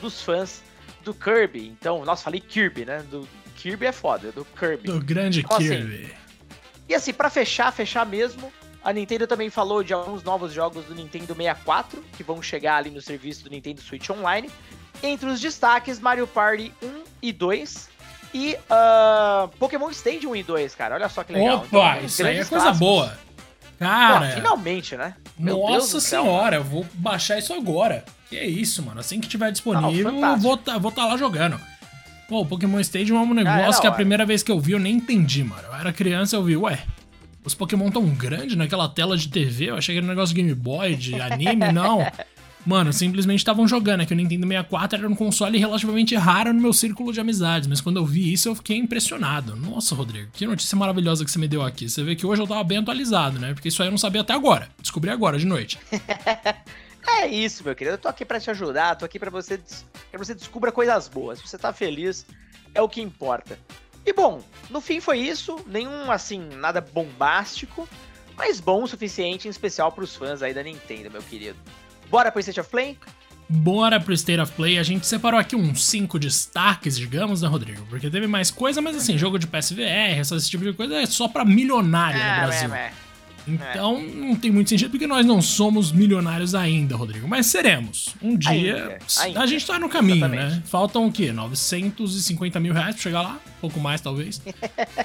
dos 0.00 0.20
fãs 0.22 0.62
do 1.06 1.14
Kirby. 1.14 1.68
Então, 1.68 2.04
nossa, 2.04 2.24
falei 2.24 2.40
Kirby, 2.40 2.84
né? 2.84 3.02
Do 3.08 3.26
Kirby 3.56 3.86
é 3.86 3.92
foda, 3.92 4.32
do 4.32 4.44
Kirby. 4.44 4.88
Do 4.88 5.00
grande 5.00 5.40
então, 5.40 5.56
Kirby. 5.56 6.04
Assim, 6.04 6.14
e 6.88 6.94
assim, 6.94 7.12
para 7.12 7.30
fechar, 7.30 7.72
fechar 7.72 8.04
mesmo, 8.04 8.52
a 8.82 8.92
Nintendo 8.92 9.26
também 9.26 9.48
falou 9.48 9.82
de 9.82 9.94
alguns 9.94 10.22
novos 10.24 10.52
jogos 10.52 10.84
do 10.84 10.94
Nintendo 10.94 11.34
64 11.34 12.04
que 12.16 12.22
vão 12.22 12.42
chegar 12.42 12.76
ali 12.76 12.90
no 12.90 13.00
serviço 13.00 13.44
do 13.44 13.50
Nintendo 13.50 13.80
Switch 13.80 14.10
Online. 14.10 14.50
Entre 15.02 15.28
os 15.28 15.40
destaques, 15.40 16.00
Mario 16.00 16.26
Party 16.26 16.72
1 16.82 17.04
e 17.22 17.32
2 17.32 17.88
e 18.34 18.54
uh, 18.54 19.48
Pokémon 19.58 19.90
Stadium 19.90 20.32
1 20.32 20.36
e 20.36 20.42
2, 20.42 20.74
cara. 20.74 20.96
Olha 20.96 21.08
só 21.08 21.22
que 21.22 21.32
legal. 21.32 21.58
Opa, 21.58 21.94
então, 21.96 22.06
isso 22.06 22.26
aí 22.26 22.38
é 22.38 22.44
coisa 22.44 22.72
boa. 22.72 23.16
Cara. 23.78 24.28
Pô, 24.28 24.34
finalmente, 24.34 24.96
né? 24.96 25.14
Meu 25.38 25.58
nossa 25.58 26.00
senhora, 26.00 26.56
eu 26.56 26.64
vou 26.64 26.84
baixar 26.94 27.38
isso 27.38 27.52
agora. 27.52 28.04
Que 28.28 28.36
é 28.36 28.46
isso, 28.46 28.82
mano. 28.82 29.00
Assim 29.00 29.20
que 29.20 29.28
tiver 29.28 29.50
disponível, 29.52 30.12
Não, 30.12 30.32
eu 30.32 30.36
vou 30.36 30.56
tá, 30.56 30.78
vou 30.78 30.90
tá 30.90 31.04
lá 31.04 31.16
jogando. 31.16 31.60
Pô, 32.28 32.40
o 32.40 32.46
Pokémon 32.46 32.80
Stadium 32.80 33.16
é 33.18 33.20
um 33.20 33.34
negócio 33.34 33.74
ah, 33.74 33.78
é 33.78 33.80
que 33.80 33.86
a 33.86 33.92
primeira 33.92 34.26
vez 34.26 34.42
que 34.42 34.50
eu 34.50 34.58
vi 34.58 34.72
eu 34.72 34.80
nem 34.80 34.96
entendi, 34.96 35.44
mano. 35.44 35.62
Eu 35.68 35.74
era 35.74 35.92
criança 35.92 36.34
eu 36.34 36.42
vi, 36.42 36.56
ué, 36.56 36.82
os 37.44 37.54
Pokémon 37.54 37.90
tão 37.90 38.04
grandes 38.08 38.56
naquela 38.56 38.88
tela 38.88 39.16
de 39.16 39.28
TV, 39.28 39.70
eu 39.70 39.76
achei 39.76 39.94
que 39.94 39.98
era 39.98 40.04
um 40.04 40.08
negócio 40.08 40.34
de 40.34 40.42
Game 40.42 40.54
Boy, 40.54 40.96
de 40.96 41.14
anime, 41.22 41.72
não. 41.72 42.04
Mano, 42.66 42.92
simplesmente 42.92 43.38
estavam 43.38 43.68
jogando, 43.68 44.00
é 44.00 44.06
que 44.06 44.12
o 44.12 44.16
Nintendo 44.16 44.44
64 44.44 44.98
era 44.98 45.08
um 45.08 45.14
console 45.14 45.56
relativamente 45.56 46.16
raro 46.16 46.52
no 46.52 46.60
meu 46.60 46.72
círculo 46.72 47.12
de 47.12 47.20
amizades, 47.20 47.68
mas 47.68 47.80
quando 47.80 47.98
eu 47.98 48.04
vi 48.04 48.32
isso 48.32 48.48
eu 48.48 48.56
fiquei 48.56 48.76
impressionado. 48.76 49.54
Nossa, 49.54 49.94
Rodrigo, 49.94 50.28
que 50.32 50.44
notícia 50.44 50.76
maravilhosa 50.76 51.24
que 51.24 51.30
você 51.30 51.38
me 51.38 51.46
deu 51.46 51.62
aqui. 51.62 51.88
Você 51.88 52.02
vê 52.02 52.16
que 52.16 52.26
hoje 52.26 52.42
eu 52.42 52.46
tava 52.46 52.64
bem 52.64 52.78
atualizado, 52.78 53.38
né? 53.38 53.54
Porque 53.54 53.68
isso 53.68 53.80
aí 53.80 53.86
eu 53.86 53.92
não 53.92 53.98
sabia 53.98 54.22
até 54.22 54.32
agora. 54.32 54.68
Descobri 54.82 55.10
agora, 55.10 55.38
de 55.38 55.46
noite. 55.46 55.78
É 57.06 57.26
isso, 57.26 57.64
meu 57.64 57.74
querido. 57.74 57.94
Eu 57.94 57.98
tô 57.98 58.08
aqui 58.08 58.24
para 58.24 58.40
te 58.40 58.50
ajudar, 58.50 58.96
tô 58.96 59.04
aqui 59.04 59.18
para 59.18 59.30
você, 59.30 59.60
pra 60.10 60.18
você 60.18 60.34
descubra 60.34 60.72
coisas 60.72 61.08
boas. 61.08 61.38
Se 61.38 61.46
você 61.46 61.56
tá 61.56 61.72
feliz, 61.72 62.26
é 62.74 62.82
o 62.82 62.88
que 62.88 63.00
importa. 63.00 63.58
E 64.04 64.12
bom, 64.12 64.42
no 64.70 64.80
fim 64.80 65.00
foi 65.00 65.18
isso. 65.18 65.58
Nenhum, 65.66 66.10
assim, 66.10 66.38
nada 66.56 66.80
bombástico, 66.80 67.88
mas 68.36 68.60
bom 68.60 68.82
o 68.82 68.86
suficiente, 68.86 69.48
em 69.48 69.50
especial 69.50 69.90
pros 69.92 70.14
fãs 70.14 70.42
aí 70.42 70.52
da 70.52 70.62
Nintendo, 70.62 71.10
meu 71.10 71.22
querido. 71.22 71.58
Bora 72.08 72.30
pro 72.30 72.40
State 72.40 72.60
of 72.60 72.70
Play? 72.70 72.98
Bora 73.48 74.00
pro 74.00 74.12
State 74.12 74.40
of 74.40 74.52
Play. 74.52 74.78
A 74.78 74.82
gente 74.82 75.06
separou 75.06 75.38
aqui 75.38 75.54
uns 75.56 75.84
5 75.84 76.18
destaques, 76.18 76.96
digamos, 76.96 77.42
né, 77.42 77.48
Rodrigo? 77.48 77.86
Porque 77.88 78.10
teve 78.10 78.26
mais 78.26 78.50
coisa, 78.50 78.82
mas 78.82 78.96
assim, 78.96 79.16
jogo 79.16 79.38
de 79.38 79.46
PSVR, 79.46 80.20
esse 80.20 80.50
tipo 80.50 80.64
de 80.64 80.72
coisa 80.72 80.96
é 80.96 81.06
só 81.06 81.28
pra 81.28 81.44
milionário 81.44 82.20
é, 82.20 82.28
no 82.28 82.46
Brasil. 82.46 82.74
É, 82.74 82.78
é. 82.78 83.05
Então, 83.46 83.96
é. 83.96 84.14
não 84.14 84.34
tem 84.34 84.50
muito 84.50 84.68
sentido 84.70 84.90
porque 84.90 85.06
nós 85.06 85.24
não 85.24 85.40
somos 85.40 85.92
milionários 85.92 86.54
ainda, 86.54 86.96
Rodrigo. 86.96 87.28
Mas 87.28 87.46
seremos. 87.46 88.14
Um 88.20 88.36
dia. 88.36 88.50
Ainda, 88.76 88.98
ainda. 89.20 89.40
A 89.40 89.46
gente 89.46 89.64
tá 89.64 89.78
no 89.78 89.88
caminho, 89.88 90.26
né? 90.28 90.36
Exatamente. 90.36 90.56
né? 90.56 90.62
Faltam 90.66 91.06
o 91.06 91.12
quê? 91.12 91.32
950 91.32 92.58
mil 92.58 92.72
reais 92.72 92.94
pra 92.94 93.02
chegar 93.02 93.22
lá? 93.22 93.40
Um 93.58 93.60
pouco 93.60 93.80
mais, 93.80 94.00
talvez. 94.00 94.42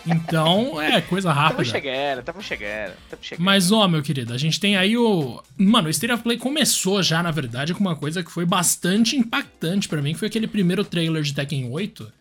Então, 0.06 0.82
é 0.82 1.02
coisa 1.02 1.32
rápida. 1.32 1.64
Tamo 1.64 1.70
chegando, 1.70 2.24
tamo 2.24 2.42
chegando, 2.42 2.94
tamo 3.10 3.24
chegando. 3.24 3.46
Mas, 3.46 3.72
ó, 3.72 3.88
meu 3.88 4.02
querido, 4.02 4.34
a 4.34 4.38
gente 4.38 4.60
tem 4.60 4.76
aí 4.76 4.98
o. 4.98 5.42
Mano, 5.58 5.88
o 5.88 5.92
State 5.92 6.14
of 6.14 6.24
Play 6.24 6.38
começou 6.38 7.02
já, 7.04 7.22
na 7.22 7.32
verdade, 7.32 7.74
com 7.74 7.82
uma 7.82 7.96
coisa 7.96 8.24
que 8.24 8.32
foi 8.32 8.46
bastante 8.46 9.16
impactante 9.16 9.88
para 9.88 10.02
mim, 10.02 10.14
que 10.14 10.20
foi 10.20 10.28
aquele 10.28 10.48
primeiro 10.48 10.84
trailer 10.84 11.22
de 11.22 11.34
Tekken 11.34 11.70
8. 11.70 12.12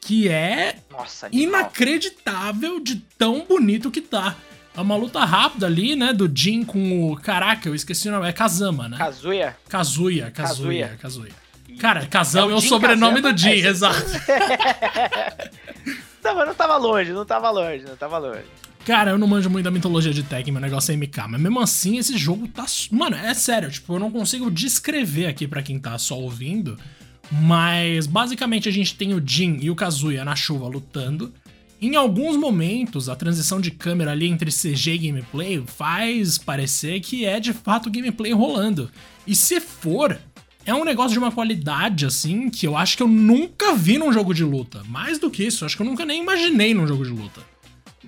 Que 0.00 0.28
é 0.28 0.76
Nossa, 0.88 1.28
inacreditável 1.32 2.78
de 2.78 2.96
tão 3.18 3.44
bonito 3.44 3.90
que 3.90 4.00
tá. 4.00 4.36
É 4.76 4.80
uma 4.80 4.96
luta 4.96 5.24
rápida 5.24 5.66
ali, 5.66 5.96
né? 5.96 6.12
Do 6.12 6.30
Jin 6.32 6.64
com 6.64 7.10
o. 7.10 7.16
Caraca, 7.16 7.68
eu 7.68 7.74
esqueci 7.74 8.08
o 8.08 8.12
nome. 8.12 8.28
É 8.28 8.32
Kazama, 8.32 8.88
né? 8.88 8.98
Kazuya? 8.98 9.56
Kazuya, 9.68 10.30
Kazuya, 10.30 10.96
Kazuya. 11.00 11.32
Cara, 11.78 12.06
Kazama 12.06 12.52
é 12.52 12.54
o, 12.54 12.56
é 12.56 12.58
o 12.58 12.60
sobrenome 12.60 13.22
Kazama? 13.22 13.32
do 13.32 13.38
Jin, 13.38 13.48
é, 13.48 13.68
exato. 13.68 13.96
não, 16.22 16.46
não 16.46 16.54
tava 16.54 16.76
longe, 16.76 17.12
não 17.12 17.24
tava 17.24 17.50
longe, 17.50 17.84
não 17.84 17.96
tava 17.96 18.18
longe. 18.18 18.44
Cara, 18.84 19.10
eu 19.10 19.18
não 19.18 19.26
manjo 19.26 19.50
muito 19.50 19.64
da 19.64 19.70
mitologia 19.70 20.12
de 20.12 20.22
Tekken, 20.22 20.52
meu 20.52 20.62
negócio 20.62 20.92
é 20.92 20.96
MK, 20.96 21.22
mas 21.28 21.40
mesmo 21.40 21.60
assim 21.60 21.98
esse 21.98 22.16
jogo 22.16 22.46
tá. 22.46 22.64
Mano, 22.92 23.16
é 23.16 23.34
sério, 23.34 23.68
tipo, 23.68 23.94
eu 23.94 23.98
não 23.98 24.12
consigo 24.12 24.48
descrever 24.50 25.26
aqui 25.26 25.48
para 25.48 25.60
quem 25.60 25.76
tá 25.76 25.98
só 25.98 26.16
ouvindo 26.16 26.78
Mas 27.32 28.06
basicamente 28.06 28.68
a 28.68 28.72
gente 28.72 28.94
tem 28.94 29.12
o 29.12 29.20
Jin 29.24 29.58
e 29.60 29.70
o 29.70 29.74
Kazuya 29.74 30.24
na 30.24 30.36
chuva 30.36 30.68
lutando. 30.68 31.32
Em 31.80 31.94
alguns 31.94 32.36
momentos, 32.36 33.08
a 33.08 33.16
transição 33.16 33.60
de 33.60 33.70
câmera 33.70 34.12
ali 34.12 34.26
entre 34.26 34.50
CG 34.50 34.94
e 34.94 34.98
gameplay 34.98 35.62
faz 35.66 36.38
parecer 36.38 37.00
que 37.00 37.26
é 37.26 37.38
de 37.38 37.52
fato 37.52 37.90
gameplay 37.90 38.32
rolando. 38.32 38.90
E 39.26 39.36
se 39.36 39.60
for, 39.60 40.18
é 40.64 40.74
um 40.74 40.84
negócio 40.84 41.12
de 41.12 41.18
uma 41.18 41.30
qualidade 41.30 42.06
assim 42.06 42.48
que 42.48 42.66
eu 42.66 42.76
acho 42.76 42.96
que 42.96 43.02
eu 43.02 43.08
nunca 43.08 43.74
vi 43.74 43.98
num 43.98 44.12
jogo 44.12 44.32
de 44.32 44.42
luta. 44.42 44.82
Mais 44.88 45.18
do 45.18 45.30
que 45.30 45.44
isso, 45.44 45.66
acho 45.66 45.76
que 45.76 45.82
eu 45.82 45.86
nunca 45.86 46.06
nem 46.06 46.22
imaginei 46.22 46.72
num 46.72 46.86
jogo 46.86 47.04
de 47.04 47.10
luta. 47.10 47.42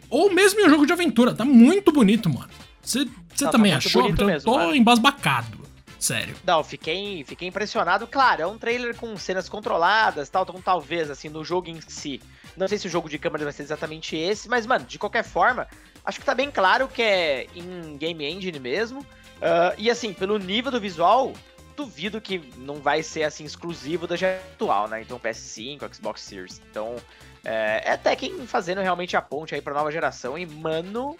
Ou 0.09 0.33
mesmo 0.33 0.61
em 0.61 0.67
um 0.67 0.71
jogo 0.71 0.87
de 0.87 0.93
aventura, 0.93 1.35
tá 1.35 1.45
muito 1.45 1.93
bonito, 1.93 2.31
mano. 2.31 2.49
Você 2.83 3.07
tá 3.39 3.51
também 3.51 3.73
tá 3.73 3.79
achou? 3.79 4.09
Porque 4.09 4.23
eu 4.23 4.41
tô 4.41 4.73
embasbacado. 4.73 5.58
Sério. 5.99 6.37
Não, 6.45 6.63
fiquei, 6.63 7.25
fiquei 7.25 7.49
impressionado. 7.49 8.07
Claro, 8.07 8.43
é 8.43 8.47
um 8.47 8.57
trailer 8.57 8.95
com 8.95 9.17
cenas 9.17 9.49
controladas, 9.49 10.29
tal, 10.29 10.45
então 10.45 10.61
talvez, 10.61 11.11
assim, 11.11 11.29
no 11.29 11.45
jogo 11.45 11.69
em 11.69 11.81
si. 11.81 12.21
Não 12.57 12.69
sei 12.69 12.79
se 12.79 12.87
o 12.87 12.91
jogo 12.91 13.09
de 13.09 13.19
câmera 13.19 13.45
vai 13.45 13.53
ser 13.53 13.63
exatamente 13.63 14.17
esse, 14.17 14.49
mas, 14.49 14.67
mano, 14.67 14.85
de 14.85 14.99
qualquer 14.99 15.25
forma, 15.25 15.67
acho 16.05 16.21
que 16.21 16.27
tá 16.27 16.35
bem 16.35 16.51
claro 16.51 16.89
que 16.89 17.03
é 17.03 17.47
em 17.55 17.97
Game 17.97 18.25
Engine 18.25 18.59
mesmo. 18.61 19.01
Uh, 19.01 19.75
e, 19.77 19.91
assim, 19.91 20.13
pelo 20.13 20.39
nível 20.39 20.71
do 20.71 20.81
visual, 20.81 21.33
duvido 21.77 22.21
que 22.21 22.39
não 22.57 22.77
vai 22.77 23.03
ser, 23.03 23.25
assim, 23.25 23.45
exclusivo 23.45 24.07
da 24.07 24.17
geração 24.17 24.49
atual, 24.55 24.89
né? 24.89 25.03
Então, 25.03 25.19
PS5, 25.19 25.95
Xbox 25.95 26.21
Series. 26.21 26.61
Então, 26.71 26.97
é, 27.45 27.83
é 27.93 27.97
Tekken 27.97 28.47
fazendo 28.47 28.81
realmente 28.81 29.17
a 29.17 29.23
ponte 29.23 29.55
aí 29.55 29.63
pra 29.63 29.75
nova 29.75 29.91
geração. 29.91 30.37
E, 30.37 30.45
mano, 30.45 31.17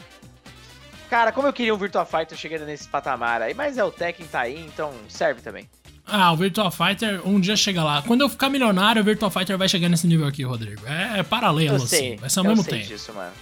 Cara, 1.09 1.33
como 1.33 1.49
eu 1.49 1.53
queria 1.53 1.75
um 1.75 1.79
Virtua 1.79 2.05
Fighter 2.05 2.37
chegando 2.37 2.67
nesse 2.67 2.87
patamar 2.87 3.41
aí, 3.41 3.55
mas 3.55 3.79
é 3.79 3.85
o 3.85 3.91
Tekken 3.91 4.27
tá 4.27 4.41
aí, 4.41 4.61
então 4.67 4.93
serve 5.09 5.41
também. 5.41 5.69
Ah, 6.07 6.33
o 6.33 6.37
Virtua 6.37 6.71
Fighter 6.71 7.27
um 7.27 7.39
dia 7.39 7.57
chega 7.57 7.83
lá. 7.85 8.03
Quando 8.03 8.23
eu 8.23 8.29
ficar 8.29 8.49
milionário, 8.49 9.03
o 9.03 9.05
Virtua 9.05 9.31
Fighter 9.31 9.57
vai 9.59 9.69
chegar 9.69 9.89
nesse 9.89 10.07
nível 10.07 10.27
aqui, 10.27 10.43
Rodrigo. 10.43 10.83
É, 10.87 11.21
é 11.21 11.23
paralelo, 11.23 11.77
eu 11.77 11.81
sei, 11.81 12.13
assim. 12.13 12.17
Vai 12.17 12.31
ser 12.31 12.39
ao 12.41 12.45
mesmo 12.47 12.65
tempo. 12.65 12.87
Disso, 12.87 13.13
mano. 13.13 13.33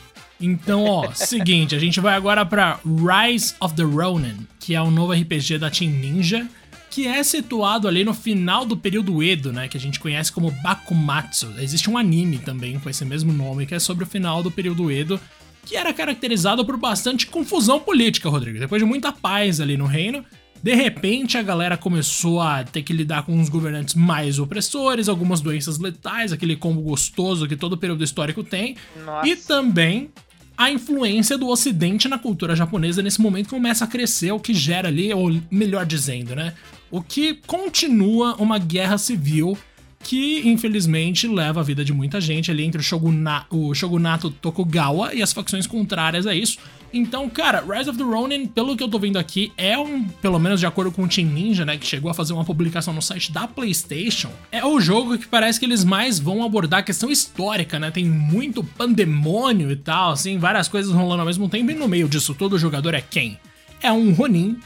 Então, 0.40 0.84
ó, 0.84 1.10
seguinte, 1.14 1.74
a 1.74 1.78
gente 1.78 2.00
vai 2.00 2.14
agora 2.14 2.44
pra 2.44 2.78
Rise 2.84 3.54
of 3.60 3.74
the 3.74 3.82
Ronin, 3.82 4.46
que 4.58 4.74
é 4.74 4.80
o 4.80 4.86
um 4.86 4.90
novo 4.90 5.12
RPG 5.12 5.58
da 5.58 5.70
Team 5.70 5.92
Ninja, 5.92 6.46
que 6.90 7.06
é 7.06 7.22
situado 7.22 7.88
ali 7.88 8.04
no 8.04 8.14
final 8.14 8.64
do 8.64 8.76
período 8.76 9.22
Edo, 9.22 9.52
né, 9.52 9.68
que 9.68 9.76
a 9.76 9.80
gente 9.80 10.00
conhece 10.00 10.32
como 10.32 10.50
Bakumatsu. 10.50 11.54
Existe 11.58 11.90
um 11.90 11.98
anime 11.98 12.38
também 12.38 12.78
com 12.78 12.88
esse 12.88 13.04
mesmo 13.04 13.32
nome, 13.32 13.66
que 13.66 13.74
é 13.74 13.78
sobre 13.78 14.04
o 14.04 14.06
final 14.06 14.42
do 14.42 14.50
período 14.50 14.90
Edo, 14.90 15.20
que 15.66 15.76
era 15.76 15.92
caracterizado 15.92 16.64
por 16.64 16.76
bastante 16.76 17.26
confusão 17.26 17.80
política, 17.80 18.30
Rodrigo. 18.30 18.58
Depois 18.58 18.80
de 18.80 18.86
muita 18.86 19.10
paz 19.10 19.60
ali 19.60 19.76
no 19.76 19.84
reino, 19.84 20.24
de 20.62 20.74
repente 20.74 21.36
a 21.36 21.42
galera 21.42 21.76
começou 21.76 22.40
a 22.40 22.62
ter 22.62 22.82
que 22.82 22.92
lidar 22.92 23.24
com 23.24 23.36
uns 23.36 23.48
governantes 23.48 23.94
mais 23.94 24.38
opressores, 24.38 25.08
algumas 25.08 25.40
doenças 25.40 25.78
letais, 25.78 26.32
aquele 26.32 26.54
combo 26.54 26.80
gostoso 26.80 27.48
que 27.48 27.56
todo 27.56 27.76
período 27.76 28.04
histórico 28.04 28.44
tem, 28.44 28.76
Nossa. 29.04 29.28
e 29.28 29.34
também 29.34 30.10
a 30.56 30.70
influência 30.70 31.36
do 31.36 31.48
ocidente 31.48 32.08
na 32.08 32.18
cultura 32.18 32.56
japonesa 32.56 33.02
nesse 33.02 33.20
momento 33.20 33.50
começa 33.50 33.84
a 33.84 33.88
crescer, 33.88 34.32
o 34.32 34.40
que 34.40 34.54
gera 34.54 34.88
ali, 34.88 35.12
ou 35.12 35.36
melhor 35.50 35.84
dizendo, 35.84 36.34
né, 36.34 36.54
o 36.90 37.02
que 37.02 37.34
continua 37.46 38.36
uma 38.36 38.58
guerra 38.58 38.96
civil 38.96 39.58
que 40.06 40.48
infelizmente 40.48 41.26
leva 41.26 41.58
a 41.58 41.64
vida 41.64 41.84
de 41.84 41.92
muita 41.92 42.20
gente 42.20 42.48
ali 42.48 42.64
entre 42.64 42.80
o, 42.80 42.84
Shoguna, 42.84 43.44
o 43.50 43.74
Shogunato 43.74 44.30
Tokugawa 44.30 45.12
e 45.12 45.20
as 45.20 45.32
facções 45.32 45.66
contrárias 45.66 46.28
a 46.28 46.34
isso. 46.34 46.58
Então, 46.92 47.28
cara, 47.28 47.60
Rise 47.60 47.90
of 47.90 47.98
the 47.98 48.04
Ronin, 48.04 48.46
pelo 48.46 48.76
que 48.76 48.84
eu 48.84 48.88
tô 48.88 49.00
vendo 49.00 49.18
aqui, 49.18 49.52
é 49.56 49.76
um, 49.76 50.04
pelo 50.04 50.38
menos 50.38 50.60
de 50.60 50.66
acordo 50.66 50.92
com 50.92 51.02
o 51.02 51.08
Team 51.08 51.26
Ninja, 51.26 51.64
né, 51.64 51.76
que 51.76 51.84
chegou 51.84 52.08
a 52.08 52.14
fazer 52.14 52.32
uma 52.32 52.44
publicação 52.44 52.94
no 52.94 53.02
site 53.02 53.32
da 53.32 53.48
PlayStation, 53.48 54.30
é 54.52 54.64
o 54.64 54.80
jogo 54.80 55.18
que 55.18 55.26
parece 55.26 55.58
que 55.58 55.66
eles 55.66 55.82
mais 55.82 56.20
vão 56.20 56.44
abordar 56.44 56.80
a 56.80 56.84
questão 56.84 57.10
histórica, 57.10 57.80
né? 57.80 57.90
Tem 57.90 58.04
muito 58.04 58.62
pandemônio 58.62 59.72
e 59.72 59.76
tal, 59.76 60.12
assim, 60.12 60.38
várias 60.38 60.68
coisas 60.68 60.92
rolando 60.92 61.22
ao 61.22 61.26
mesmo 61.26 61.48
tempo, 61.48 61.72
e 61.72 61.74
no 61.74 61.88
meio 61.88 62.08
disso 62.08 62.32
todo 62.32 62.56
jogador 62.56 62.94
é 62.94 63.00
quem? 63.00 63.38
É 63.82 63.90
um 63.90 64.12
Ronin 64.12 64.56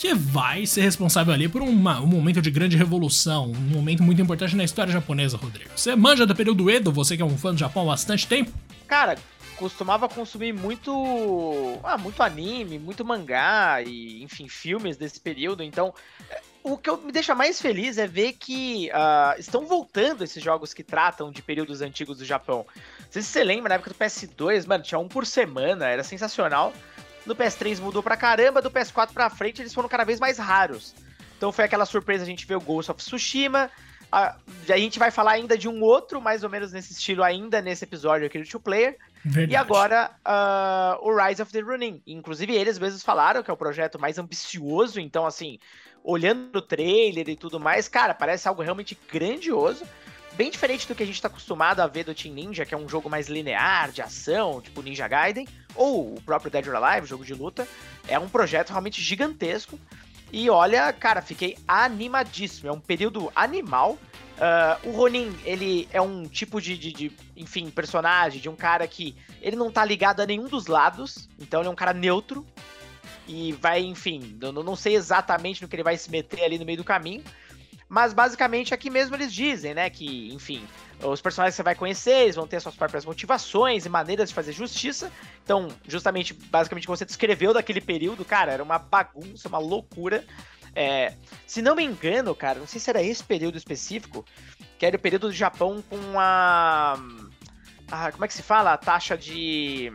que 0.00 0.14
vai 0.14 0.64
ser 0.64 0.80
responsável 0.80 1.34
ali 1.34 1.46
por 1.46 1.60
uma, 1.60 2.00
um 2.00 2.06
momento 2.06 2.40
de 2.40 2.50
grande 2.50 2.74
revolução, 2.74 3.50
um 3.50 3.76
momento 3.76 4.02
muito 4.02 4.22
importante 4.22 4.56
na 4.56 4.64
história 4.64 4.90
japonesa, 4.90 5.36
Rodrigo. 5.36 5.70
Você 5.76 5.94
manja 5.94 6.26
do 6.26 6.34
período 6.34 6.70
Edo, 6.70 6.90
você 6.90 7.18
que 7.18 7.22
é 7.22 7.24
um 7.24 7.36
fã 7.36 7.52
do 7.52 7.58
Japão 7.58 7.82
há 7.82 7.92
bastante 7.92 8.26
tempo? 8.26 8.50
Cara, 8.88 9.18
costumava 9.56 10.08
consumir 10.08 10.54
muito, 10.54 11.78
ah, 11.84 11.98
muito 11.98 12.22
anime, 12.22 12.78
muito 12.78 13.04
mangá 13.04 13.82
e, 13.82 14.22
enfim, 14.22 14.48
filmes 14.48 14.96
desse 14.96 15.20
período. 15.20 15.62
Então, 15.62 15.92
o 16.62 16.78
que 16.78 16.90
me 16.96 17.12
deixa 17.12 17.34
mais 17.34 17.60
feliz 17.60 17.98
é 17.98 18.06
ver 18.06 18.32
que 18.32 18.90
uh, 18.94 19.38
estão 19.38 19.66
voltando 19.66 20.24
esses 20.24 20.42
jogos 20.42 20.72
que 20.72 20.82
tratam 20.82 21.30
de 21.30 21.42
períodos 21.42 21.82
antigos 21.82 22.16
do 22.16 22.24
Japão. 22.24 22.64
Não 23.00 23.06
sei 23.10 23.20
se 23.20 23.28
você 23.28 23.44
lembra, 23.44 23.68
na 23.68 23.74
época 23.74 23.90
do 23.90 23.96
PS2, 23.96 24.66
mano, 24.66 24.82
tinha 24.82 24.98
um 24.98 25.08
por 25.08 25.26
semana, 25.26 25.88
era 25.88 26.02
sensacional. 26.02 26.72
No 27.30 27.36
PS3 27.36 27.78
mudou 27.78 28.02
pra 28.02 28.16
caramba, 28.16 28.60
do 28.60 28.72
PS4 28.72 29.12
pra 29.12 29.30
frente 29.30 29.62
eles 29.62 29.72
foram 29.72 29.88
cada 29.88 30.02
vez 30.02 30.18
mais 30.18 30.36
raros. 30.36 30.92
Então 31.36 31.52
foi 31.52 31.64
aquela 31.64 31.86
surpresa 31.86 32.24
a 32.24 32.26
gente 32.26 32.44
ver 32.44 32.56
o 32.56 32.60
Ghost 32.60 32.90
of 32.90 33.00
Tsushima. 33.00 33.70
A, 34.10 34.34
a 34.68 34.76
gente 34.76 34.98
vai 34.98 35.12
falar 35.12 35.30
ainda 35.30 35.56
de 35.56 35.68
um 35.68 35.80
outro, 35.80 36.20
mais 36.20 36.42
ou 36.42 36.50
menos 36.50 36.72
nesse 36.72 36.92
estilo, 36.92 37.22
ainda 37.22 37.62
nesse 37.62 37.84
episódio 37.84 38.26
aqui 38.26 38.36
do 38.36 38.48
Two 38.48 38.58
Player. 38.58 38.98
Verdade. 39.24 39.52
E 39.52 39.54
agora 39.54 40.10
uh, 40.26 41.08
o 41.08 41.16
Rise 41.16 41.40
of 41.40 41.52
the 41.52 41.60
Ronin. 41.60 42.02
Inclusive, 42.04 42.52
eles 42.52 42.80
mesmos 42.80 43.04
falaram 43.04 43.44
que 43.44 43.50
é 43.50 43.54
o 43.54 43.56
projeto 43.56 43.96
mais 43.96 44.18
ambicioso. 44.18 44.98
Então, 44.98 45.24
assim, 45.24 45.60
olhando 46.02 46.56
o 46.56 46.62
trailer 46.62 47.28
e 47.28 47.36
tudo 47.36 47.60
mais, 47.60 47.86
cara, 47.86 48.12
parece 48.12 48.48
algo 48.48 48.60
realmente 48.60 48.98
grandioso. 49.08 49.84
Bem 50.40 50.50
diferente 50.50 50.88
do 50.88 50.94
que 50.94 51.02
a 51.02 51.06
gente 51.06 51.16
está 51.16 51.28
acostumado 51.28 51.80
a 51.80 51.86
ver 51.86 52.02
do 52.02 52.14
Team 52.14 52.32
Ninja, 52.32 52.64
que 52.64 52.72
é 52.72 52.78
um 52.78 52.88
jogo 52.88 53.10
mais 53.10 53.28
linear, 53.28 53.92
de 53.92 54.00
ação, 54.00 54.58
tipo 54.62 54.80
Ninja 54.80 55.06
Gaiden, 55.06 55.46
ou 55.74 56.14
o 56.14 56.22
próprio 56.22 56.50
Dead 56.50 56.66
or 56.66 56.76
Alive, 56.76 57.06
jogo 57.06 57.26
de 57.26 57.34
luta. 57.34 57.68
É 58.08 58.18
um 58.18 58.26
projeto 58.26 58.70
realmente 58.70 59.02
gigantesco. 59.02 59.78
E 60.32 60.48
olha, 60.48 60.90
cara, 60.94 61.20
fiquei 61.20 61.58
animadíssimo. 61.68 62.70
É 62.70 62.72
um 62.72 62.80
período 62.80 63.30
animal. 63.36 63.98
Uh, 64.38 64.88
o 64.88 64.92
Ronin, 64.92 65.30
ele 65.44 65.86
é 65.92 66.00
um 66.00 66.26
tipo 66.26 66.58
de, 66.58 66.78
de, 66.78 66.90
de, 66.90 67.12
enfim, 67.36 67.68
personagem, 67.68 68.40
de 68.40 68.48
um 68.48 68.56
cara 68.56 68.88
que 68.88 69.14
ele 69.42 69.56
não 69.56 69.70
tá 69.70 69.84
ligado 69.84 70.20
a 70.20 70.26
nenhum 70.26 70.48
dos 70.48 70.68
lados, 70.68 71.28
então 71.38 71.60
ele 71.60 71.68
é 71.68 71.70
um 71.70 71.76
cara 71.76 71.92
neutro 71.92 72.46
e 73.28 73.52
vai, 73.52 73.80
enfim, 73.82 74.38
eu 74.40 74.52
não 74.52 74.74
sei 74.74 74.96
exatamente 74.96 75.60
no 75.60 75.68
que 75.68 75.76
ele 75.76 75.82
vai 75.82 75.98
se 75.98 76.10
meter 76.10 76.42
ali 76.42 76.58
no 76.58 76.64
meio 76.64 76.78
do 76.78 76.84
caminho, 76.84 77.22
mas 77.90 78.12
basicamente 78.12 78.72
aqui 78.72 78.88
mesmo 78.88 79.16
eles 79.16 79.32
dizem, 79.32 79.74
né, 79.74 79.90
que, 79.90 80.32
enfim, 80.32 80.64
os 81.02 81.20
personagens 81.20 81.54
que 81.54 81.56
você 81.56 81.62
vai 81.64 81.74
conhecer, 81.74 82.22
eles 82.22 82.36
vão 82.36 82.46
ter 82.46 82.60
suas 82.60 82.76
próprias 82.76 83.04
motivações 83.04 83.84
e 83.84 83.88
maneiras 83.88 84.28
de 84.28 84.34
fazer 84.34 84.52
justiça. 84.52 85.10
Então, 85.42 85.66
justamente, 85.88 86.32
basicamente, 86.32 86.86
você 86.86 87.04
descreveu 87.04 87.52
daquele 87.52 87.80
período, 87.80 88.24
cara, 88.24 88.52
era 88.52 88.62
uma 88.62 88.78
bagunça, 88.78 89.48
uma 89.48 89.58
loucura. 89.58 90.24
É, 90.72 91.14
se 91.48 91.60
não 91.60 91.74
me 91.74 91.82
engano, 91.82 92.32
cara, 92.32 92.60
não 92.60 92.66
sei 92.66 92.80
se 92.80 92.88
era 92.88 93.02
esse 93.02 93.24
período 93.24 93.58
específico, 93.58 94.24
que 94.78 94.86
era 94.86 94.96
o 94.96 95.00
período 95.00 95.26
do 95.26 95.34
Japão 95.34 95.82
com 95.90 96.20
a. 96.20 96.94
a 97.90 98.12
como 98.12 98.24
é 98.24 98.28
que 98.28 98.34
se 98.34 98.42
fala? 98.42 98.72
A 98.72 98.78
taxa 98.78 99.18
de 99.18 99.92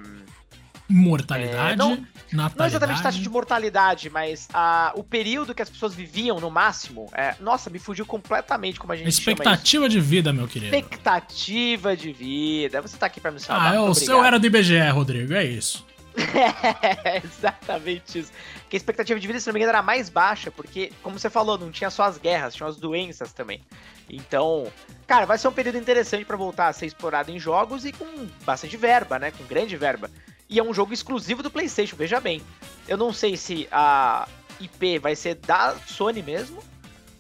Mortalidade? 0.88 1.74
É, 1.74 1.76
não, 1.76 2.06
não 2.32 2.66
exatamente 2.66 3.02
taxa 3.02 3.20
de 3.20 3.30
mortalidade, 3.30 4.10
mas 4.10 4.48
a, 4.54 4.92
o 4.96 5.04
período 5.04 5.56
que 5.56 5.62
as 5.62 5.70
pessoas 5.70 5.96
viviam 5.96 6.40
no 6.40 6.52
máximo. 6.52 7.10
É, 7.14 7.36
nossa, 7.40 7.70
me 7.70 7.80
fugiu 7.80 8.06
completamente 8.06 8.80
como 8.80 8.94
a 8.94 8.96
gente 8.96 9.10
Expectativa 9.10 9.90
de 9.90 10.00
vida, 10.00 10.32
meu 10.32 10.48
querido. 10.48 10.76
Expectativa 10.76 11.96
de 11.96 12.14
vida. 12.14 12.82
Você 12.82 12.98
tá 12.98 13.08
aqui 13.08 13.20
pra 13.20 13.32
me 13.32 13.40
salvar. 13.40 13.72
Ah, 13.72 13.76
é 13.76 13.80
o 13.80 13.94
seu 13.94 14.24
era 14.24 14.40
do 14.40 14.46
IBGE, 14.46 14.90
Rodrigo, 14.90 15.34
é 15.34 15.44
isso. 15.44 15.86
é, 17.04 17.22
exatamente 17.24 18.20
isso. 18.20 18.32
Que 18.70 18.76
a 18.76 18.78
expectativa 18.78 19.20
de 19.20 19.28
vida, 19.28 19.40
se 19.40 19.48
não 19.48 19.54
me 19.54 19.60
engano, 19.60 19.72
era 19.72 19.84
mais 19.84 20.10
baixa, 20.10 20.50
porque, 20.50 20.92
como 21.02 21.20
você 21.20 21.30
falou, 21.30 21.58
não 21.58 21.72
tinha 21.72 21.90
só 21.90 22.04
as 22.04 22.18
guerras, 22.18 22.56
tinha 22.56 22.68
as 22.70 22.78
doenças 22.78 23.34
também. 23.34 23.62
Então, 24.10 24.72
cara, 25.08 25.26
vai 25.26 25.38
ser 25.38 25.48
um 25.48 25.52
período 25.52 25.78
interessante 25.78 26.26
para 26.26 26.38
voltar 26.38 26.68
a 26.68 26.74
ser 26.74 26.86
explorado 26.86 27.32
em 27.32 27.40
jogos 27.40 27.86
e 27.86 27.92
com 27.92 28.06
bastante 28.46 28.78
verba, 28.78 29.20
né? 29.20 29.32
Com 29.32 29.44
grande 29.46 29.76
verba. 29.76 30.10
E 30.50 30.60
é 30.60 30.64
um 30.64 30.74
jogo 30.74 30.94
exclusivo 30.94 31.42
do 31.42 31.50
PlayStation, 31.50 31.96
veja 31.96 32.20
bem. 32.20 32.42
Eu 32.88 32.98
não 32.98 33.12
sei 33.12 33.36
se 33.36 33.68
a 33.72 34.28
IP 34.60 35.00
vai 35.00 35.16
ser 35.16 35.36
da 35.36 35.76
Sony 35.88 36.22
mesmo, 36.22 36.64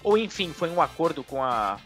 ou 0.04 0.18
enfim, 0.18 0.54
foi 0.54 0.70
um 0.70 0.82
acordo 0.82 1.24
com 1.24 1.44
a 1.44 1.80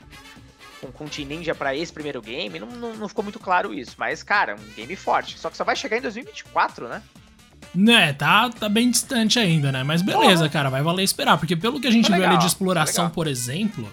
com, 0.82 0.92
com 0.92 1.06
o 1.06 1.10
Team 1.10 1.28
Ninja 1.28 1.54
para 1.54 1.76
esse 1.76 1.92
primeiro 1.92 2.22
game, 2.22 2.60
não, 2.60 2.68
não, 2.68 2.96
não, 2.96 3.08
ficou 3.08 3.24
muito 3.24 3.40
claro 3.40 3.74
isso. 3.74 3.96
Mas, 3.98 4.24
cara, 4.24 4.56
um 4.56 4.76
game 4.76 4.96
forte. 4.96 5.38
Só 5.38 5.50
que 5.50 5.58
só 5.58 5.64
vai 5.64 5.76
chegar 5.76 5.98
em 5.98 6.02
2024, 6.02 6.88
né? 6.88 7.02
Né, 7.76 8.14
tá, 8.14 8.50
tá 8.50 8.68
bem 8.68 8.90
distante 8.90 9.38
ainda, 9.38 9.72
né? 9.72 9.84
Mas 9.84 10.02
beleza, 10.02 10.50
cara, 10.50 10.70
vai 10.70 10.82
valer 10.82 11.04
esperar. 11.04 11.38
Porque 11.38 11.56
pelo 11.56 11.80
que 11.80 11.88
a 11.88 11.92
gente 11.92 12.12
viu 12.12 12.26
ali 12.26 12.38
de 12.38 12.46
exploração, 12.46 13.10
por 13.10 13.28
exemplo, 13.28 13.92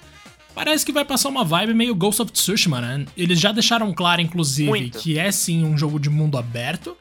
parece 0.54 0.86
que 0.86 0.92
vai 0.92 1.04
passar 1.04 1.28
uma 1.28 1.44
vibe 1.44 1.74
meio 1.74 1.94
Ghost 1.94 2.22
of 2.22 2.32
Tsushima, 2.32 2.80
né? 2.80 3.04
Eles 3.16 3.38
já 3.38 3.52
deixaram 3.52 3.92
claro, 3.92 4.22
inclusive, 4.22 4.68
muito. 4.68 4.98
que 4.98 5.18
é 5.18 5.30
sim 5.30 5.64
um 5.64 5.76
jogo 5.76 5.98
de 5.98 6.08
mundo 6.08 6.38
aberto 6.38 6.96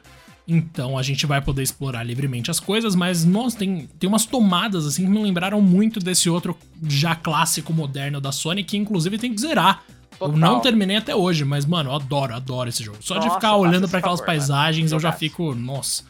Então 0.47 0.97
a 0.97 1.01
gente 1.01 1.25
vai 1.25 1.41
poder 1.41 1.63
explorar 1.63 2.03
livremente 2.03 2.51
as 2.51 2.59
coisas, 2.59 2.95
mas 2.95 3.25
nossa, 3.25 3.57
tem, 3.57 3.89
tem 3.99 4.07
umas 4.07 4.25
tomadas 4.25 4.85
assim 4.85 5.05
que 5.05 5.09
me 5.09 5.21
lembraram 5.21 5.59
muito 5.59 5.99
desse 5.99 6.29
outro 6.29 6.55
já 6.87 7.15
clássico 7.15 7.73
moderno 7.73 8.21
da 8.21 8.31
Sony, 8.31 8.63
que 8.63 8.77
inclusive 8.77 9.17
tem 9.17 9.33
que 9.33 9.41
zerar. 9.41 9.83
Total. 10.11 10.29
Eu 10.29 10.37
não 10.37 10.59
terminei 10.59 10.97
até 10.97 11.15
hoje, 11.15 11.43
mas 11.43 11.65
mano, 11.65 11.89
eu 11.89 11.95
adoro, 11.95 12.35
adoro 12.35 12.69
esse 12.69 12.83
jogo. 12.83 12.97
Só 13.01 13.15
nossa, 13.15 13.27
de 13.27 13.33
ficar 13.33 13.55
olhando 13.55 13.89
para 13.89 13.99
aquelas 13.99 14.19
favor, 14.19 14.33
paisagens 14.33 14.91
eu 14.91 14.99
já 14.99 15.11
fico, 15.11 15.55
nossa. 15.55 16.03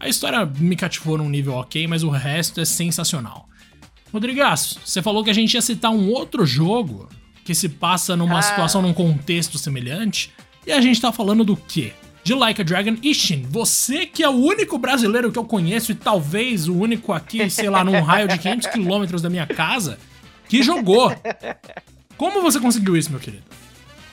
A 0.00 0.08
história 0.08 0.44
me 0.44 0.76
cativou 0.76 1.18
num 1.18 1.28
nível 1.28 1.54
ok, 1.54 1.86
mas 1.86 2.02
o 2.02 2.10
resto 2.10 2.60
é 2.60 2.64
sensacional. 2.64 3.48
Rodrigaço, 4.12 4.80
você 4.84 5.02
falou 5.02 5.22
que 5.22 5.30
a 5.30 5.34
gente 5.34 5.54
ia 5.54 5.62
citar 5.62 5.90
um 5.90 6.08
outro 6.10 6.46
jogo 6.46 7.08
que 7.44 7.54
se 7.54 7.68
passa 7.68 8.16
numa 8.16 8.38
ah. 8.38 8.42
situação, 8.42 8.80
num 8.80 8.94
contexto 8.94 9.58
semelhante. 9.58 10.32
E 10.66 10.72
a 10.72 10.80
gente 10.80 11.00
tá 11.00 11.12
falando 11.12 11.44
do 11.44 11.56
quê? 11.56 11.92
De 12.24 12.34
Like 12.34 12.62
a 12.62 12.64
Dragon 12.64 12.96
Ishin. 13.02 13.46
Você 13.50 14.06
que 14.06 14.22
é 14.22 14.28
o 14.28 14.32
único 14.32 14.78
brasileiro 14.78 15.30
que 15.30 15.38
eu 15.38 15.44
conheço 15.44 15.92
e 15.92 15.94
talvez 15.94 16.66
o 16.66 16.74
único 16.74 17.12
aqui, 17.12 17.48
sei 17.50 17.68
lá, 17.68 17.84
num 17.84 18.00
raio 18.00 18.26
de 18.26 18.38
500 18.38 18.66
quilômetros 18.68 19.20
da 19.20 19.28
minha 19.28 19.46
casa, 19.46 19.98
que 20.48 20.62
jogou. 20.62 21.14
Como 22.16 22.40
você 22.40 22.58
conseguiu 22.58 22.96
isso, 22.96 23.10
meu 23.10 23.20
querido? 23.20 23.44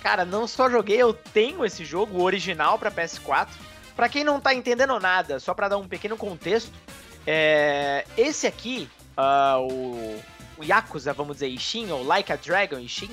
Cara, 0.04 0.26
não 0.26 0.46
só 0.46 0.70
joguei, 0.70 0.98
eu 0.98 1.14
tenho 1.14 1.64
esse 1.64 1.86
jogo, 1.86 2.22
original 2.22 2.78
para 2.78 2.92
PS4. 2.92 3.48
Para 3.96 4.10
quem 4.10 4.24
não 4.24 4.42
tá 4.42 4.54
entendendo 4.54 5.00
nada, 5.00 5.40
só 5.40 5.54
para 5.54 5.70
dar 5.70 5.78
um 5.78 5.88
pequeno 5.88 6.18
contexto, 6.18 6.72
é... 7.26 8.06
esse 8.18 8.46
aqui, 8.46 8.90
uh, 9.16 9.62
o... 9.62 10.20
o 10.58 10.64
Yakuza, 10.64 11.14
vamos 11.14 11.38
dizer, 11.38 11.48
Ishin, 11.48 11.92
ou 11.92 12.04
Like 12.04 12.32
a 12.32 12.36
Dragon 12.36 12.80
Ishin, 12.80 13.12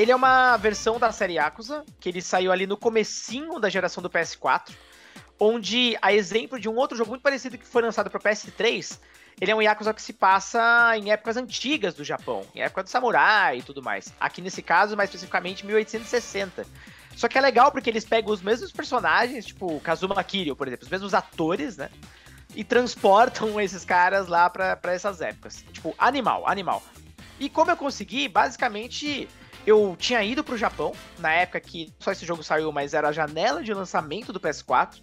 ele 0.00 0.12
é 0.12 0.16
uma 0.16 0.56
versão 0.56 0.98
da 0.98 1.12
série 1.12 1.34
Yakuza, 1.34 1.84
que 2.00 2.08
ele 2.08 2.22
saiu 2.22 2.50
ali 2.50 2.66
no 2.66 2.76
comecinho 2.76 3.60
da 3.60 3.68
geração 3.68 4.02
do 4.02 4.08
PS4, 4.08 4.72
onde, 5.38 5.94
a 6.00 6.10
exemplo 6.10 6.58
de 6.58 6.70
um 6.70 6.76
outro 6.76 6.96
jogo 6.96 7.10
muito 7.10 7.22
parecido 7.22 7.58
que 7.58 7.66
foi 7.66 7.82
lançado 7.82 8.08
para 8.08 8.18
o 8.18 8.22
PS3, 8.22 8.98
ele 9.38 9.50
é 9.50 9.54
um 9.54 9.60
Yakuza 9.60 9.92
que 9.92 10.00
se 10.00 10.14
passa 10.14 10.96
em 10.96 11.10
épocas 11.10 11.36
antigas 11.36 11.92
do 11.92 12.02
Japão, 12.02 12.46
em 12.54 12.62
época 12.62 12.82
do 12.82 12.88
samurai 12.88 13.58
e 13.58 13.62
tudo 13.62 13.82
mais. 13.82 14.10
Aqui 14.18 14.40
nesse 14.40 14.62
caso, 14.62 14.96
mais 14.96 15.10
especificamente, 15.10 15.66
1860. 15.66 16.66
Só 17.14 17.28
que 17.28 17.36
é 17.36 17.40
legal 17.42 17.70
porque 17.70 17.90
eles 17.90 18.04
pegam 18.06 18.32
os 18.32 18.40
mesmos 18.40 18.72
personagens, 18.72 19.44
tipo 19.44 19.80
Kazuma 19.80 20.24
Kiryu, 20.24 20.56
por 20.56 20.66
exemplo, 20.66 20.84
os 20.84 20.90
mesmos 20.90 21.12
atores, 21.12 21.76
né? 21.76 21.90
E 22.54 22.64
transportam 22.64 23.60
esses 23.60 23.84
caras 23.84 24.28
lá 24.28 24.48
para 24.48 24.78
essas 24.84 25.20
épocas. 25.20 25.62
Tipo, 25.70 25.94
animal, 25.98 26.48
animal. 26.48 26.82
E 27.38 27.50
como 27.50 27.70
eu 27.70 27.76
consegui, 27.76 28.28
basicamente, 28.28 29.28
eu 29.66 29.96
tinha 29.98 30.22
ido 30.24 30.42
pro 30.42 30.56
Japão, 30.56 30.92
na 31.18 31.32
época 31.32 31.60
que 31.60 31.92
só 31.98 32.12
esse 32.12 32.24
jogo 32.24 32.42
saiu, 32.42 32.72
mas 32.72 32.94
era 32.94 33.08
a 33.08 33.12
janela 33.12 33.62
de 33.62 33.72
lançamento 33.74 34.32
do 34.32 34.40
PS4. 34.40 35.00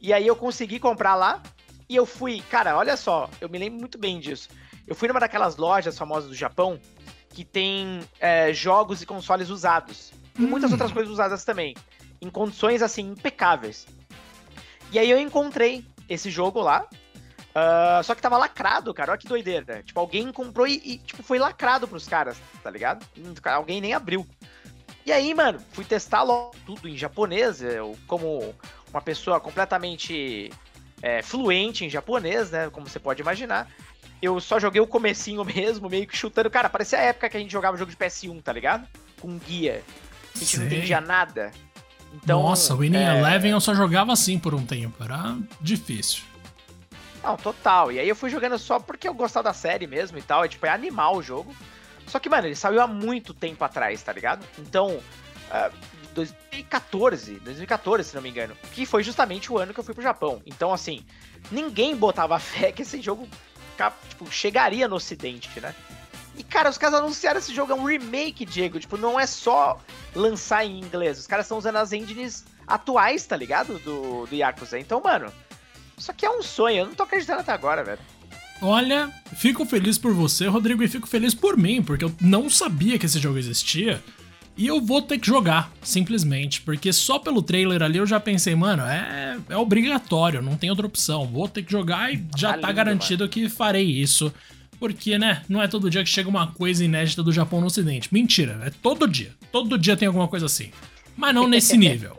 E 0.00 0.12
aí 0.12 0.26
eu 0.26 0.34
consegui 0.34 0.78
comprar 0.78 1.14
lá. 1.14 1.42
E 1.88 1.96
eu 1.96 2.06
fui, 2.06 2.40
cara, 2.50 2.76
olha 2.76 2.96
só, 2.96 3.28
eu 3.40 3.48
me 3.48 3.58
lembro 3.58 3.78
muito 3.78 3.98
bem 3.98 4.18
disso. 4.18 4.48
Eu 4.86 4.94
fui 4.94 5.08
numa 5.08 5.20
daquelas 5.20 5.56
lojas 5.56 5.96
famosas 5.96 6.28
do 6.28 6.34
Japão 6.34 6.80
que 7.30 7.44
tem 7.44 8.00
é, 8.18 8.52
jogos 8.52 9.02
e 9.02 9.06
consoles 9.06 9.48
usados. 9.48 10.12
E 10.38 10.42
muitas 10.42 10.70
hum. 10.70 10.74
outras 10.74 10.92
coisas 10.92 11.12
usadas 11.12 11.44
também. 11.44 11.74
Em 12.20 12.30
condições 12.30 12.82
assim, 12.82 13.10
impecáveis. 13.10 13.86
E 14.90 14.98
aí 14.98 15.10
eu 15.10 15.18
encontrei 15.18 15.84
esse 16.08 16.30
jogo 16.30 16.60
lá, 16.60 16.86
Uh, 17.52 18.02
só 18.02 18.14
que 18.14 18.22
tava 18.22 18.38
lacrado, 18.38 18.92
cara. 18.94 19.12
Olha 19.12 19.18
que 19.18 19.28
doideira. 19.28 19.82
Tipo, 19.82 20.00
alguém 20.00 20.32
comprou 20.32 20.66
e, 20.66 20.80
e, 20.84 20.98
tipo, 20.98 21.22
foi 21.22 21.38
lacrado 21.38 21.86
pros 21.86 22.08
caras, 22.08 22.40
tá 22.62 22.70
ligado? 22.70 23.06
Alguém 23.44 23.80
nem 23.80 23.92
abriu. 23.92 24.26
E 25.04 25.12
aí, 25.12 25.34
mano, 25.34 25.60
fui 25.72 25.84
testar 25.84 26.22
logo 26.22 26.54
tudo 26.64 26.88
em 26.88 26.96
japonês. 26.96 27.60
Eu, 27.60 27.96
como 28.06 28.54
uma 28.90 29.02
pessoa 29.02 29.40
completamente 29.40 30.50
é, 31.02 31.22
fluente 31.22 31.84
em 31.84 31.90
japonês, 31.90 32.50
né? 32.50 32.70
Como 32.70 32.88
você 32.88 32.98
pode 32.98 33.20
imaginar. 33.20 33.68
Eu 34.20 34.40
só 34.40 34.58
joguei 34.58 34.80
o 34.80 34.86
comecinho 34.86 35.44
mesmo, 35.44 35.90
meio 35.90 36.06
que 36.06 36.16
chutando. 36.16 36.50
Cara, 36.50 36.70
parecia 36.70 36.98
a 36.98 37.02
época 37.02 37.28
que 37.28 37.36
a 37.36 37.40
gente 37.40 37.52
jogava 37.52 37.76
jogo 37.76 37.90
de 37.90 37.96
PS1, 37.96 38.42
tá 38.42 38.52
ligado? 38.52 38.86
Com 39.20 39.36
guia. 39.38 39.82
A 40.34 40.38
gente 40.38 40.50
Sei. 40.50 40.60
não 40.60 40.66
entendia 40.66 41.00
nada. 41.00 41.50
Então, 42.14 42.42
Nossa, 42.42 42.74
o 42.74 42.78
Winning 42.78 42.98
é... 42.98 43.18
Eleven 43.18 43.50
eu 43.50 43.60
só 43.60 43.74
jogava 43.74 44.12
assim 44.12 44.38
por 44.38 44.54
um 44.54 44.64
tempo. 44.64 45.02
Era 45.02 45.36
difícil. 45.60 46.31
Não, 47.22 47.36
total. 47.36 47.92
E 47.92 47.98
aí 47.98 48.08
eu 48.08 48.16
fui 48.16 48.28
jogando 48.28 48.58
só 48.58 48.80
porque 48.80 49.08
eu 49.08 49.14
gostava 49.14 49.44
da 49.44 49.54
série 49.54 49.86
mesmo 49.86 50.18
e 50.18 50.22
tal. 50.22 50.44
É 50.44 50.48
tipo, 50.48 50.66
é 50.66 50.70
animal 50.70 51.16
o 51.16 51.22
jogo. 51.22 51.54
Só 52.06 52.18
que, 52.18 52.28
mano, 52.28 52.48
ele 52.48 52.56
saiu 52.56 52.80
há 52.80 52.86
muito 52.86 53.32
tempo 53.32 53.64
atrás, 53.64 54.02
tá 54.02 54.12
ligado? 54.12 54.44
Então, 54.58 54.96
uh, 54.96 55.72
2014, 56.14 57.34
2014, 57.40 58.08
se 58.08 58.14
não 58.14 58.22
me 58.22 58.28
engano, 58.28 58.56
que 58.72 58.84
foi 58.84 59.02
justamente 59.02 59.52
o 59.52 59.58
ano 59.58 59.72
que 59.72 59.80
eu 59.80 59.84
fui 59.84 59.94
pro 59.94 60.02
Japão. 60.02 60.42
Então, 60.44 60.72
assim, 60.72 61.04
ninguém 61.50 61.96
botava 61.96 62.38
fé 62.40 62.72
que 62.72 62.82
esse 62.82 63.00
jogo 63.00 63.28
tipo, 64.08 64.30
chegaria 64.30 64.86
no 64.86 64.96
ocidente, 64.96 65.60
né? 65.60 65.74
E, 66.36 66.42
cara, 66.42 66.70
os 66.70 66.78
caras 66.78 66.98
anunciaram 66.98 67.38
esse 67.38 67.54
jogo, 67.54 67.72
é 67.72 67.74
um 67.74 67.84
remake, 67.84 68.44
Diego. 68.44 68.80
Tipo, 68.80 68.96
não 68.96 69.20
é 69.20 69.26
só 69.26 69.78
lançar 70.14 70.64
em 70.64 70.78
inglês. 70.78 71.18
Os 71.18 71.26
caras 71.26 71.44
estão 71.44 71.58
usando 71.58 71.76
as 71.76 71.92
engines 71.92 72.44
atuais, 72.66 73.26
tá 73.26 73.36
ligado? 73.36 73.78
Do, 73.80 74.26
do 74.26 74.34
Yakuza. 74.34 74.78
Então, 74.78 75.00
mano, 75.00 75.30
isso 75.96 76.10
aqui 76.10 76.26
é 76.26 76.30
um 76.30 76.42
sonho, 76.42 76.78
eu 76.78 76.86
não 76.86 76.94
tô 76.94 77.02
acreditando 77.02 77.40
até 77.40 77.52
agora, 77.52 77.84
velho. 77.84 78.00
Olha, 78.60 79.10
fico 79.34 79.64
feliz 79.66 79.98
por 79.98 80.14
você, 80.14 80.46
Rodrigo, 80.46 80.84
e 80.84 80.88
fico 80.88 81.08
feliz 81.08 81.34
por 81.34 81.56
mim, 81.56 81.82
porque 81.82 82.04
eu 82.04 82.14
não 82.20 82.48
sabia 82.48 82.96
que 82.96 83.06
esse 83.06 83.18
jogo 83.18 83.36
existia. 83.36 84.00
E 84.56 84.66
eu 84.66 84.80
vou 84.80 85.00
ter 85.00 85.18
que 85.18 85.26
jogar, 85.26 85.72
simplesmente, 85.82 86.60
porque 86.60 86.92
só 86.92 87.18
pelo 87.18 87.42
trailer 87.42 87.82
ali 87.82 87.98
eu 87.98 88.06
já 88.06 88.20
pensei, 88.20 88.54
mano, 88.54 88.82
é, 88.84 89.38
é 89.48 89.56
obrigatório, 89.56 90.42
não 90.42 90.56
tem 90.56 90.70
outra 90.70 90.86
opção. 90.86 91.26
Vou 91.26 91.48
ter 91.48 91.62
que 91.62 91.72
jogar 91.72 92.12
e 92.12 92.24
já 92.36 92.50
tá, 92.52 92.58
tá 92.58 92.66
lindo, 92.68 92.76
garantido 92.76 93.22
mano. 93.24 93.32
que 93.32 93.48
farei 93.48 93.84
isso. 93.84 94.32
Porque, 94.78 95.18
né, 95.18 95.42
não 95.48 95.62
é 95.62 95.66
todo 95.66 95.88
dia 95.88 96.04
que 96.04 96.10
chega 96.10 96.28
uma 96.28 96.48
coisa 96.48 96.84
inédita 96.84 97.22
do 97.22 97.32
Japão 97.32 97.60
no 97.60 97.66
Ocidente. 97.66 98.12
Mentira, 98.12 98.60
é 98.64 98.70
todo 98.70 99.08
dia. 99.08 99.32
Todo 99.50 99.78
dia 99.78 99.96
tem 99.96 100.06
alguma 100.06 100.28
coisa 100.28 100.46
assim. 100.46 100.70
Mas 101.16 101.34
não 101.34 101.48
nesse 101.48 101.76
nível. 101.78 102.18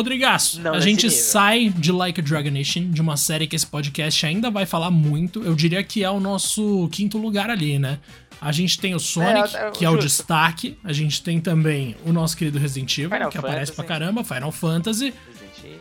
Rodrigaço, 0.00 0.60
Não 0.62 0.72
a 0.72 0.80
gente 0.80 1.04
nível. 1.06 1.18
sai 1.22 1.68
de 1.68 1.92
Like 1.92 2.20
a 2.20 2.24
Dragon 2.24 2.50
Nation, 2.50 2.90
de 2.90 3.02
uma 3.02 3.18
série 3.18 3.46
que 3.46 3.54
esse 3.54 3.66
podcast 3.66 4.24
ainda 4.24 4.50
vai 4.50 4.64
falar 4.64 4.90
muito. 4.90 5.42
Eu 5.42 5.54
diria 5.54 5.82
que 5.84 6.02
é 6.02 6.10
o 6.10 6.18
nosso 6.18 6.88
quinto 6.90 7.18
lugar 7.18 7.50
ali, 7.50 7.78
né? 7.78 7.98
A 8.40 8.50
gente 8.50 8.78
tem 8.78 8.94
o 8.94 8.98
Sonic, 8.98 9.54
é, 9.54 9.68
é, 9.68 9.70
que 9.70 9.84
é 9.84 9.90
o 9.90 9.98
destaque. 9.98 10.78
A 10.82 10.92
gente 10.94 11.22
tem 11.22 11.38
também 11.38 11.94
o 12.06 12.12
nosso 12.14 12.34
querido 12.34 12.58
Resident 12.58 12.96
Evil, 12.96 13.10
Final 13.10 13.28
que 13.28 13.36
Fantasy. 13.36 13.52
aparece 13.52 13.72
pra 13.72 13.84
caramba, 13.84 14.24
Final 14.24 14.50
Fantasy, 14.50 15.12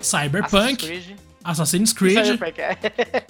Cyberpunk. 0.02 1.02
Assassin's 1.44 1.94
Creed. 1.94 2.18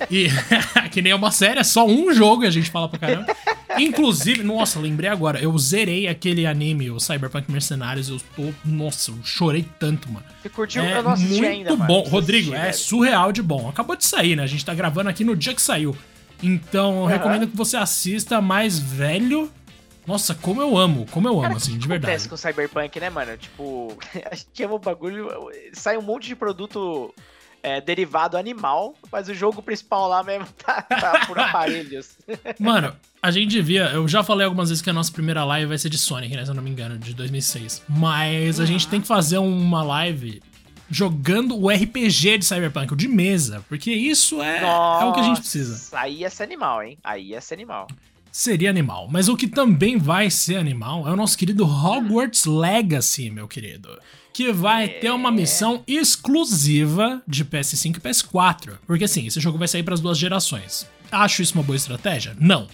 e 0.09 0.27
que 0.91 1.01
nem 1.01 1.11
é 1.11 1.15
uma 1.15 1.31
série, 1.31 1.59
é 1.59 1.63
só 1.63 1.85
um 1.85 2.13
jogo 2.13 2.43
e 2.43 2.47
a 2.47 2.51
gente 2.51 2.69
fala 2.69 2.89
pra 2.89 2.99
caramba. 2.99 3.35
Inclusive, 3.77 4.43
nossa, 4.43 4.79
lembrei 4.79 5.09
agora, 5.09 5.39
eu 5.39 5.55
zerei 5.57 6.07
aquele 6.07 6.45
anime, 6.45 6.89
o 6.89 6.99
Cyberpunk 6.99 7.51
Mercenários, 7.51 8.09
eu 8.09 8.19
tô, 8.35 8.51
nossa, 8.65 9.11
eu 9.11 9.17
chorei 9.23 9.65
tanto, 9.79 10.11
mano. 10.11 10.25
Você 10.41 10.49
curtiu? 10.49 10.81
É 10.81 10.97
eu 10.97 11.03
não 11.03 11.15
muito 11.15 11.45
ainda, 11.45 11.75
bom. 11.75 12.01
Rodrigo, 12.01 12.53
é 12.53 12.71
surreal 12.71 13.31
de 13.31 13.41
bom. 13.41 13.69
Acabou 13.69 13.95
de 13.95 14.05
sair, 14.05 14.35
né? 14.35 14.43
A 14.43 14.47
gente 14.47 14.65
tá 14.65 14.73
gravando 14.73 15.09
aqui 15.09 15.23
no 15.23 15.35
dia 15.35 15.53
que 15.53 15.61
saiu. 15.61 15.95
Então, 16.41 16.93
eu 16.93 16.99
uhum. 17.01 17.05
recomendo 17.05 17.47
que 17.47 17.55
você 17.55 17.77
assista 17.77 18.41
mais 18.41 18.79
velho. 18.79 19.51
Nossa, 20.07 20.33
como 20.33 20.61
eu 20.61 20.75
amo, 20.75 21.05
como 21.11 21.27
eu 21.27 21.33
amo, 21.33 21.41
Cara, 21.43 21.55
assim, 21.55 21.77
de 21.77 21.87
verdade. 21.87 22.13
acontece 22.13 22.29
com 22.29 22.35
o 22.35 22.37
Cyberpunk, 22.37 22.99
né, 22.99 23.09
mano? 23.09 23.37
Tipo, 23.37 23.95
a 24.29 24.35
gente 24.35 24.63
ama 24.63 24.75
o 24.75 24.79
bagulho, 24.79 25.29
sai 25.73 25.97
um 25.97 26.01
monte 26.01 26.27
de 26.27 26.35
produto 26.35 27.13
é, 27.63 27.81
derivado 27.81 28.37
animal, 28.37 28.95
mas 29.11 29.27
o 29.29 29.33
jogo 29.33 29.61
principal 29.61 30.07
lá 30.07 30.23
mesmo 30.23 30.47
tá, 30.63 30.81
tá 30.81 31.25
por 31.25 31.37
aparelhos. 31.39 32.17
Mano, 32.59 32.95
a 33.21 33.31
gente 33.31 33.49
devia. 33.49 33.89
Eu 33.91 34.07
já 34.07 34.23
falei 34.23 34.45
algumas 34.45 34.69
vezes 34.69 34.81
que 34.81 34.89
a 34.89 34.93
nossa 34.93 35.11
primeira 35.11 35.43
live 35.43 35.67
vai 35.67 35.77
ser 35.77 35.89
de 35.89 35.97
Sonic, 35.97 36.35
né? 36.35 36.45
Se 36.45 36.51
eu 36.51 36.55
não 36.55 36.63
me 36.63 36.69
engano, 36.69 36.97
de 36.97 37.13
2006. 37.13 37.83
Mas 37.87 38.59
a 38.59 38.65
gente 38.65 38.87
tem 38.87 39.01
que 39.01 39.07
fazer 39.07 39.37
uma 39.37 39.83
live 39.83 40.41
jogando 40.89 41.55
o 41.55 41.69
RPG 41.69 42.39
de 42.39 42.45
Cyberpunk, 42.45 42.93
o 42.93 42.95
de 42.95 43.07
mesa. 43.07 43.63
Porque 43.67 43.91
isso 43.91 44.41
é, 44.41 44.61
Nossa, 44.61 45.05
é 45.05 45.07
o 45.07 45.13
que 45.13 45.19
a 45.19 45.23
gente 45.23 45.39
precisa. 45.39 45.97
Aí 45.97 46.19
ia 46.19 46.29
ser 46.29 46.43
animal, 46.43 46.83
hein? 46.83 46.97
Aí 47.03 47.29
ia 47.29 47.41
ser 47.41 47.53
animal. 47.55 47.87
Seria 48.31 48.69
animal. 48.69 49.07
Mas 49.11 49.27
o 49.27 49.35
que 49.35 49.47
também 49.47 49.97
vai 49.97 50.29
ser 50.29 50.57
animal 50.57 51.07
é 51.07 51.11
o 51.11 51.15
nosso 51.15 51.37
querido 51.37 51.65
Hogwarts 51.65 52.45
Legacy, 52.45 53.29
meu 53.29 53.47
querido 53.47 53.97
que 54.39 54.53
vai 54.53 54.87
ter 54.87 55.11
uma 55.11 55.29
missão 55.33 55.83
exclusiva 55.85 57.21
de 57.27 57.43
PS5 57.43 57.97
e 57.97 57.99
PS4. 57.99 58.77
Porque 58.87 59.03
assim, 59.03 59.27
esse 59.27 59.37
jogo 59.37 59.57
vai 59.57 59.67
sair 59.67 59.83
para 59.83 59.93
as 59.93 59.99
duas 59.99 60.17
gerações. 60.17 60.87
Acho 61.11 61.41
isso 61.41 61.55
uma 61.55 61.63
boa 61.63 61.75
estratégia? 61.75 62.37
Não. 62.39 62.65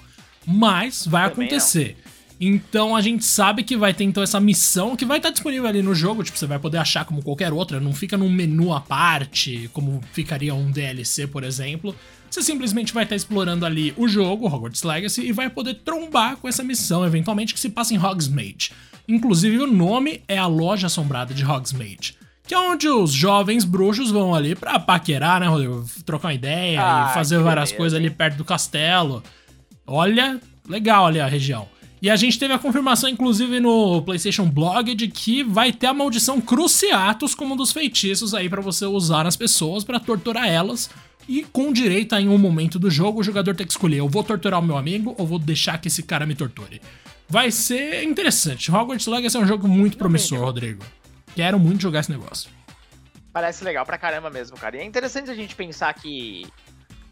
Mas 0.45 1.07
vai 1.07 1.27
Também 1.27 1.47
acontecer. 1.47 1.97
Não. 2.05 2.11
Então 2.39 2.95
a 2.95 3.01
gente 3.01 3.25
sabe 3.25 3.63
que 3.63 3.75
vai 3.75 3.95
ter 3.95 4.03
então 4.03 4.21
essa 4.21 4.39
missão 4.39 4.95
que 4.95 5.05
vai 5.05 5.17
estar 5.17 5.31
disponível 5.31 5.67
ali 5.67 5.81
no 5.81 5.95
jogo, 5.95 6.23
tipo, 6.23 6.37
você 6.37 6.45
vai 6.45 6.59
poder 6.59 6.77
achar 6.77 7.03
como 7.03 7.23
qualquer 7.23 7.51
outra, 7.51 7.79
não 7.79 7.93
fica 7.93 8.15
num 8.15 8.29
menu 8.29 8.71
à 8.71 8.79
parte, 8.79 9.67
como 9.73 10.03
ficaria 10.11 10.53
um 10.53 10.69
DLC, 10.69 11.25
por 11.25 11.43
exemplo. 11.43 11.95
Você 12.29 12.43
simplesmente 12.43 12.93
vai 12.93 13.05
estar 13.05 13.15
explorando 13.15 13.65
ali 13.65 13.91
o 13.97 14.07
jogo, 14.07 14.45
Hogwarts 14.45 14.83
Legacy, 14.83 15.21
e 15.21 15.31
vai 15.31 15.49
poder 15.49 15.73
trombar 15.83 16.37
com 16.37 16.47
essa 16.47 16.63
missão, 16.63 17.03
eventualmente, 17.03 17.55
que 17.55 17.59
se 17.59 17.69
passa 17.69 17.95
em 17.95 17.97
Hogsmeade. 17.97 18.71
Inclusive, 19.07 19.59
o 19.59 19.67
nome 19.67 20.21
é 20.27 20.37
a 20.37 20.47
Loja 20.47 20.87
Assombrada 20.87 21.33
de 21.33 21.45
Hogsmeade, 21.45 22.17
que 22.47 22.53
é 22.53 22.59
onde 22.59 22.87
os 22.87 23.11
jovens 23.11 23.63
bruxos 23.63 24.11
vão 24.11 24.33
ali 24.33 24.55
pra 24.55 24.79
paquerar, 24.79 25.39
né, 25.39 25.47
Rodrigo? 25.47 25.85
Trocar 26.05 26.29
uma 26.29 26.33
ideia 26.33 26.81
ah, 26.81 27.07
e 27.09 27.13
fazer 27.13 27.39
várias 27.39 27.69
beleza. 27.69 27.77
coisas 27.77 27.99
ali 27.99 28.09
perto 28.09 28.37
do 28.37 28.45
castelo. 28.45 29.23
Olha, 29.85 30.39
legal 30.67 31.07
ali 31.07 31.19
a 31.19 31.27
região. 31.27 31.67
E 32.01 32.09
a 32.09 32.15
gente 32.15 32.37
teve 32.37 32.53
a 32.53 32.59
confirmação, 32.59 33.09
inclusive, 33.09 33.59
no 33.59 34.01
PlayStation 34.01 34.45
Blog, 34.45 34.93
de 34.93 35.07
que 35.07 35.43
vai 35.43 35.71
ter 35.71 35.87
a 35.87 35.93
maldição 35.93 36.39
Cruciatus 36.39 37.33
como 37.33 37.53
um 37.53 37.57
dos 37.57 37.71
feitiços 37.71 38.33
aí 38.33 38.47
para 38.47 38.61
você 38.61 38.85
usar 38.85 39.23
nas 39.23 39.35
pessoas 39.35 39.83
para 39.83 39.99
torturar 39.99 40.47
elas. 40.47 40.89
E 41.27 41.43
com 41.43 41.73
direito 41.73 42.13
a, 42.13 42.21
em 42.21 42.29
um 42.29 42.37
momento 42.37 42.77
do 42.77 42.91
jogo, 42.91 43.21
o 43.21 43.23
jogador 43.23 43.55
tem 43.55 43.65
que 43.65 43.73
escolher: 43.73 43.97
eu 43.97 44.09
vou 44.09 44.23
torturar 44.23 44.59
o 44.59 44.63
meu 44.63 44.77
amigo 44.77 45.15
ou 45.17 45.25
vou 45.25 45.39
deixar 45.39 45.79
que 45.79 45.87
esse 45.87 46.03
cara 46.03 46.25
me 46.25 46.35
torture. 46.35 46.79
Vai 47.27 47.51
ser 47.51 48.03
interessante. 48.03 48.71
Hogwarts 48.71 49.07
Legacy 49.07 49.37
é 49.37 49.39
um 49.39 49.47
jogo 49.47 49.67
muito 49.67 49.97
promissor, 49.97 50.39
Rodrigo. 50.39 50.83
Quero 51.35 51.59
muito 51.59 51.81
jogar 51.81 51.99
esse 52.01 52.11
negócio. 52.11 52.49
Parece 53.33 53.63
legal 53.63 53.85
pra 53.85 53.97
caramba 53.97 54.29
mesmo, 54.29 54.55
cara. 54.57 54.77
E 54.77 54.79
é 54.79 54.83
interessante 54.85 55.29
a 55.29 55.35
gente 55.35 55.55
pensar 55.55 55.93
que. 55.93 56.47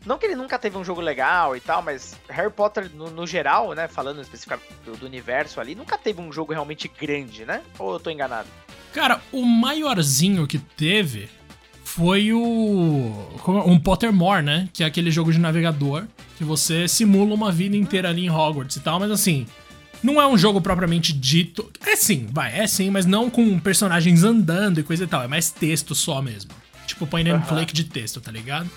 Não 0.05 0.17
que 0.17 0.25
ele 0.25 0.35
nunca 0.35 0.59
teve 0.59 0.77
um 0.77 0.83
jogo 0.83 1.01
legal 1.01 1.55
e 1.55 1.61
tal, 1.61 1.81
mas 1.81 2.15
Harry 2.29 2.51
Potter, 2.51 2.89
no, 2.93 3.09
no 3.09 3.25
geral, 3.25 3.73
né? 3.73 3.87
Falando 3.87 4.21
especificamente 4.21 4.73
do, 4.85 4.97
do, 4.97 5.05
universo 5.05 5.59
ali, 5.59 5.75
nunca 5.75 5.97
teve 5.97 6.21
um 6.21 6.31
jogo 6.31 6.53
realmente 6.53 6.89
grande, 6.99 7.45
né? 7.45 7.61
Ou 7.79 7.93
eu 7.93 7.99
tô 7.99 8.09
enganado? 8.09 8.47
Cara, 8.93 9.21
o 9.31 9.45
maiorzinho 9.45 10.45
que 10.45 10.59
teve 10.59 11.29
foi 11.83 12.31
o. 12.31 12.39
Um 13.65 13.79
Pottermore, 13.79 14.43
né? 14.43 14.69
Que 14.71 14.83
é 14.83 14.87
aquele 14.87 15.11
jogo 15.11 15.31
de 15.31 15.39
navegador 15.39 16.05
que 16.37 16.43
você 16.43 16.87
simula 16.87 17.33
uma 17.33 17.51
vida 17.51 17.75
inteira 17.75 18.09
ali 18.09 18.25
em 18.25 18.29
Hogwarts 18.29 18.77
e 18.77 18.79
tal, 18.79 18.99
mas 18.99 19.11
assim. 19.11 19.45
Não 20.03 20.21
é 20.21 20.27
um 20.27 20.37
jogo 20.37 20.59
propriamente 20.59 21.13
dito. 21.13 21.71
É 21.85 21.95
sim, 21.95 22.27
vai, 22.29 22.59
é 22.59 22.67
sim, 22.67 22.89
mas 22.89 23.05
não 23.05 23.29
com 23.29 23.57
personagens 23.57 24.23
andando 24.23 24.79
e 24.79 24.83
coisa 24.83 25.05
e 25.05 25.07
tal. 25.07 25.23
É 25.23 25.27
mais 25.27 25.49
texto 25.49 25.95
só 25.95 26.21
mesmo. 26.21 26.51
Tipo, 26.85 27.07
põe 27.07 27.23
uhum. 27.31 27.41
flake 27.43 27.73
de 27.73 27.85
texto, 27.85 28.19
tá 28.19 28.29
ligado? 28.29 28.69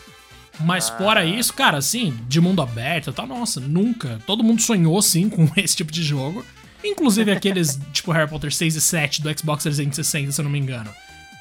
Mas 0.60 0.88
ah. 0.88 0.96
fora 0.96 1.24
isso, 1.24 1.52
cara, 1.52 1.78
assim, 1.78 2.16
de 2.28 2.40
mundo 2.40 2.62
aberto, 2.62 3.12
tá? 3.12 3.26
Nossa, 3.26 3.60
nunca. 3.60 4.20
Todo 4.24 4.44
mundo 4.44 4.62
sonhou, 4.62 5.02
sim, 5.02 5.28
com 5.30 5.50
esse 5.56 5.76
tipo 5.76 5.90
de 5.90 6.02
jogo. 6.02 6.44
Inclusive 6.84 7.32
aqueles, 7.32 7.78
tipo, 7.92 8.12
Harry 8.12 8.30
Potter 8.30 8.54
6 8.54 8.76
e 8.76 8.80
7 8.80 9.22
do 9.22 9.38
Xbox 9.38 9.64
360, 9.64 10.30
se 10.30 10.40
eu 10.40 10.44
não 10.44 10.50
me 10.50 10.58
engano. 10.58 10.90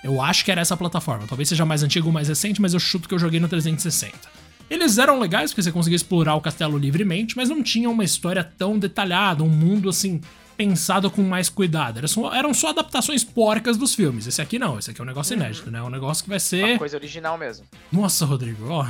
Eu 0.03 0.21
acho 0.21 0.43
que 0.43 0.51
era 0.51 0.61
essa 0.61 0.75
plataforma. 0.75 1.25
Talvez 1.27 1.49
seja 1.49 1.65
mais 1.65 1.83
antigo 1.83 2.07
ou 2.07 2.13
mais 2.13 2.27
recente, 2.27 2.61
mas 2.61 2.73
eu 2.73 2.79
chuto 2.79 3.07
que 3.07 3.13
eu 3.13 3.19
joguei 3.19 3.39
no 3.39 3.47
360. 3.47 4.44
Eles 4.69 4.97
eram 4.97 5.19
legais 5.19 5.51
porque 5.51 5.61
você 5.61 5.71
conseguia 5.71 5.95
explorar 5.95 6.35
o 6.35 6.41
castelo 6.41 6.77
livremente, 6.77 7.37
mas 7.37 7.49
não 7.49 7.61
tinham 7.61 7.91
uma 7.91 8.03
história 8.03 8.43
tão 8.43 8.79
detalhada, 8.79 9.43
um 9.43 9.49
mundo 9.49 9.89
assim 9.89 10.21
pensado 10.57 11.11
com 11.11 11.21
mais 11.21 11.49
cuidado. 11.49 11.97
Eram 11.97 12.07
só, 12.07 12.33
eram 12.33 12.53
só 12.53 12.69
adaptações 12.69 13.23
porcas 13.23 13.77
dos 13.77 13.93
filmes. 13.93 14.25
Esse 14.25 14.41
aqui 14.41 14.57
não, 14.57 14.79
esse 14.79 14.91
aqui 14.91 15.01
é 15.01 15.03
um 15.03 15.07
negócio 15.07 15.35
uhum. 15.35 15.43
inédito, 15.43 15.69
né? 15.69 15.79
É 15.79 15.83
um 15.83 15.89
negócio 15.89 16.23
que 16.23 16.29
vai 16.29 16.39
ser. 16.39 16.63
Uma 16.63 16.79
coisa 16.79 16.97
original 16.97 17.37
mesmo. 17.37 17.65
Nossa, 17.91 18.25
Rodrigo, 18.25 18.69
ó. 18.69 18.87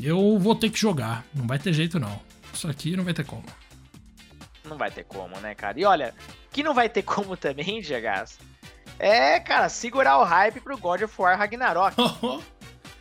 Eu 0.00 0.38
vou 0.38 0.54
ter 0.54 0.70
que 0.70 0.78
jogar. 0.78 1.24
Não 1.34 1.46
vai 1.46 1.58
ter 1.58 1.72
jeito, 1.72 1.98
não. 2.00 2.20
Isso 2.52 2.68
aqui 2.68 2.96
não 2.96 3.04
vai 3.04 3.14
ter 3.14 3.24
como. 3.24 3.44
Não 4.64 4.76
vai 4.76 4.90
ter 4.90 5.04
como, 5.04 5.38
né, 5.40 5.54
cara? 5.54 5.78
E 5.78 5.84
olha, 5.84 6.14
que 6.50 6.62
não 6.62 6.74
vai 6.74 6.88
ter 6.88 7.02
como 7.04 7.36
também, 7.36 7.80
Diagas, 7.80 8.38
é, 8.98 9.40
cara, 9.40 9.68
segurar 9.68 10.18
o 10.18 10.24
hype 10.24 10.60
pro 10.60 10.78
God 10.78 11.02
of 11.02 11.14
War 11.20 11.36
Ragnarok. 11.38 11.96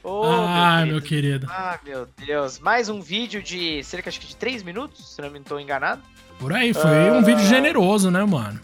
Oh, 0.03 0.23
ah, 0.25 0.85
meu 0.85 1.01
querido. 1.01 1.01
meu 1.01 1.01
querido. 1.01 1.47
Ah, 1.49 1.79
meu 1.83 2.07
Deus. 2.17 2.59
Mais 2.59 2.89
um 2.89 2.99
vídeo 2.99 3.41
de 3.41 3.81
cerca 3.83 4.09
acho 4.09 4.19
que 4.19 4.27
de 4.27 4.35
3 4.35 4.61
minutos, 4.61 5.15
se 5.15 5.21
não 5.21 5.29
me 5.29 5.39
estou 5.39 5.59
enganado. 5.59 6.03
Por 6.37 6.51
aí, 6.51 6.73
foi 6.73 7.09
uh... 7.09 7.13
um 7.13 7.23
vídeo 7.23 7.45
generoso, 7.45 8.11
né, 8.11 8.23
mano? 8.25 8.59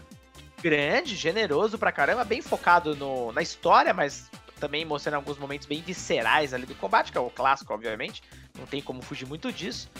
Grande, 0.62 1.16
generoso 1.16 1.78
pra 1.78 1.90
caramba, 1.90 2.22
bem 2.24 2.42
focado 2.42 2.94
no, 2.94 3.32
na 3.32 3.40
história, 3.40 3.94
mas 3.94 4.30
também 4.60 4.84
mostrando 4.84 5.14
alguns 5.14 5.38
momentos 5.38 5.66
bem 5.66 5.80
viscerais 5.80 6.52
ali 6.52 6.66
do 6.66 6.74
combate, 6.74 7.10
que 7.10 7.16
é 7.16 7.20
o 7.20 7.30
clássico, 7.30 7.72
obviamente. 7.72 8.22
Não 8.58 8.66
tem 8.66 8.82
como 8.82 9.00
fugir 9.00 9.26
muito 9.26 9.50
disso. 9.50 9.90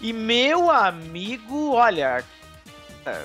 E 0.00 0.12
meu 0.12 0.68
amigo, 0.68 1.74
olha. 1.74 2.24
É, 3.06 3.24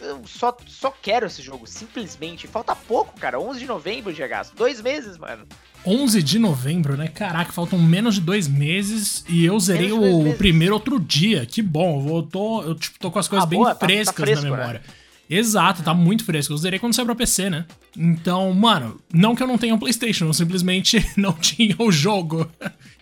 eu 0.00 0.26
só, 0.26 0.56
só 0.66 0.90
quero 0.90 1.26
esse 1.26 1.42
jogo, 1.42 1.66
simplesmente. 1.66 2.48
Falta 2.48 2.74
pouco, 2.74 3.20
cara. 3.20 3.38
11 3.38 3.58
de 3.58 3.66
novembro, 3.66 4.14
GH. 4.14 4.54
Dois 4.54 4.80
meses, 4.80 5.18
mano. 5.18 5.46
11 5.86 6.22
de 6.22 6.38
novembro, 6.38 6.96
né? 6.96 7.08
Caraca, 7.08 7.52
faltam 7.52 7.78
menos 7.78 8.14
de 8.14 8.20
dois 8.20 8.48
meses 8.48 9.24
e 9.28 9.44
eu 9.44 9.58
zerei 9.60 9.92
o 9.92 10.34
primeiro 10.34 10.74
outro 10.74 10.98
dia. 10.98 11.44
Que 11.44 11.60
bom, 11.60 12.06
eu 12.08 12.22
tô, 12.22 12.62
eu, 12.62 12.74
tipo, 12.74 12.98
tô 12.98 13.10
com 13.10 13.18
as 13.18 13.28
coisas 13.28 13.44
ah, 13.44 13.48
bem 13.48 13.58
boa, 13.58 13.74
frescas 13.74 14.06
tá, 14.06 14.12
tá 14.12 14.22
fresco, 14.22 14.44
na 14.44 14.50
memória. 14.50 14.80
Né? 14.80 14.94
Exato, 15.28 15.82
tá 15.82 15.94
muito 15.94 16.24
fresco. 16.24 16.52
Eu 16.52 16.58
zerei 16.58 16.78
quando 16.78 16.94
saiu 16.94 17.06
pra 17.06 17.14
PC, 17.14 17.50
né? 17.50 17.64
Então, 17.96 18.52
mano, 18.52 19.00
não 19.12 19.34
que 19.34 19.42
eu 19.42 19.46
não 19.46 19.58
tenha 19.58 19.74
um 19.74 19.78
PlayStation, 19.78 20.26
eu 20.26 20.34
simplesmente 20.34 21.04
não 21.16 21.32
tinha 21.32 21.76
o 21.78 21.90
jogo. 21.90 22.50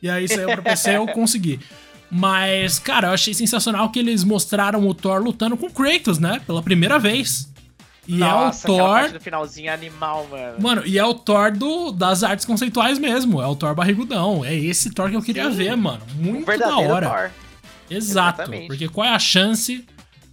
E 0.02 0.08
aí 0.08 0.28
saiu 0.28 0.48
pra 0.48 0.62
PC 0.62 0.96
eu 0.96 1.06
consegui. 1.12 1.60
Mas, 2.10 2.78
cara, 2.78 3.08
eu 3.08 3.12
achei 3.12 3.32
sensacional 3.32 3.90
que 3.90 3.98
eles 3.98 4.22
mostraram 4.22 4.86
o 4.86 4.92
Thor 4.92 5.22
lutando 5.22 5.56
com 5.56 5.70
Kratos, 5.70 6.18
né? 6.18 6.40
Pela 6.46 6.62
primeira 6.62 6.98
vez. 6.98 7.51
E 8.06 8.16
Nossa, 8.16 8.66
é 8.66 8.70
o 8.70 8.76
Thor. 8.76 9.12
do 9.12 9.20
finalzinho 9.20 9.72
animal, 9.72 10.26
mano. 10.28 10.60
Mano, 10.60 10.82
e 10.84 10.98
é 10.98 11.04
o 11.04 11.14
Thor 11.14 11.52
do, 11.52 11.92
das 11.92 12.24
artes 12.24 12.44
conceituais 12.44 12.98
mesmo. 12.98 13.40
É 13.40 13.46
o 13.46 13.54
Thor 13.54 13.74
barrigudão. 13.74 14.44
É 14.44 14.54
esse 14.54 14.90
Thor 14.90 15.08
que 15.08 15.16
eu 15.16 15.22
queria 15.22 15.50
Sim. 15.50 15.56
ver, 15.56 15.76
mano. 15.76 16.02
Muito 16.16 16.50
um 16.50 16.58
da 16.58 16.78
hora. 16.78 17.08
Thor. 17.08 17.30
Exato. 17.88 18.40
Exatamente. 18.40 18.66
Porque 18.66 18.88
qual 18.88 19.06
é 19.06 19.10
a 19.10 19.18
chance 19.18 19.84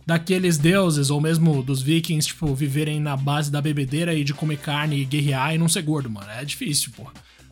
daqueles 0.05 0.57
deuses, 0.57 1.11
ou 1.11 1.21
mesmo 1.21 1.61
dos 1.61 1.83
vikings, 1.83 2.27
tipo, 2.29 2.55
viverem 2.55 2.99
na 2.99 3.15
base 3.15 3.51
da 3.51 3.61
bebedeira 3.61 4.15
e 4.15 4.23
de 4.23 4.33
comer 4.33 4.57
carne 4.57 5.01
e 5.01 5.05
guerrear 5.05 5.53
e 5.53 5.57
não 5.59 5.69
ser 5.69 5.83
gordo, 5.83 6.09
mano? 6.09 6.27
É 6.31 6.43
difícil, 6.43 6.91
pô. 6.95 7.05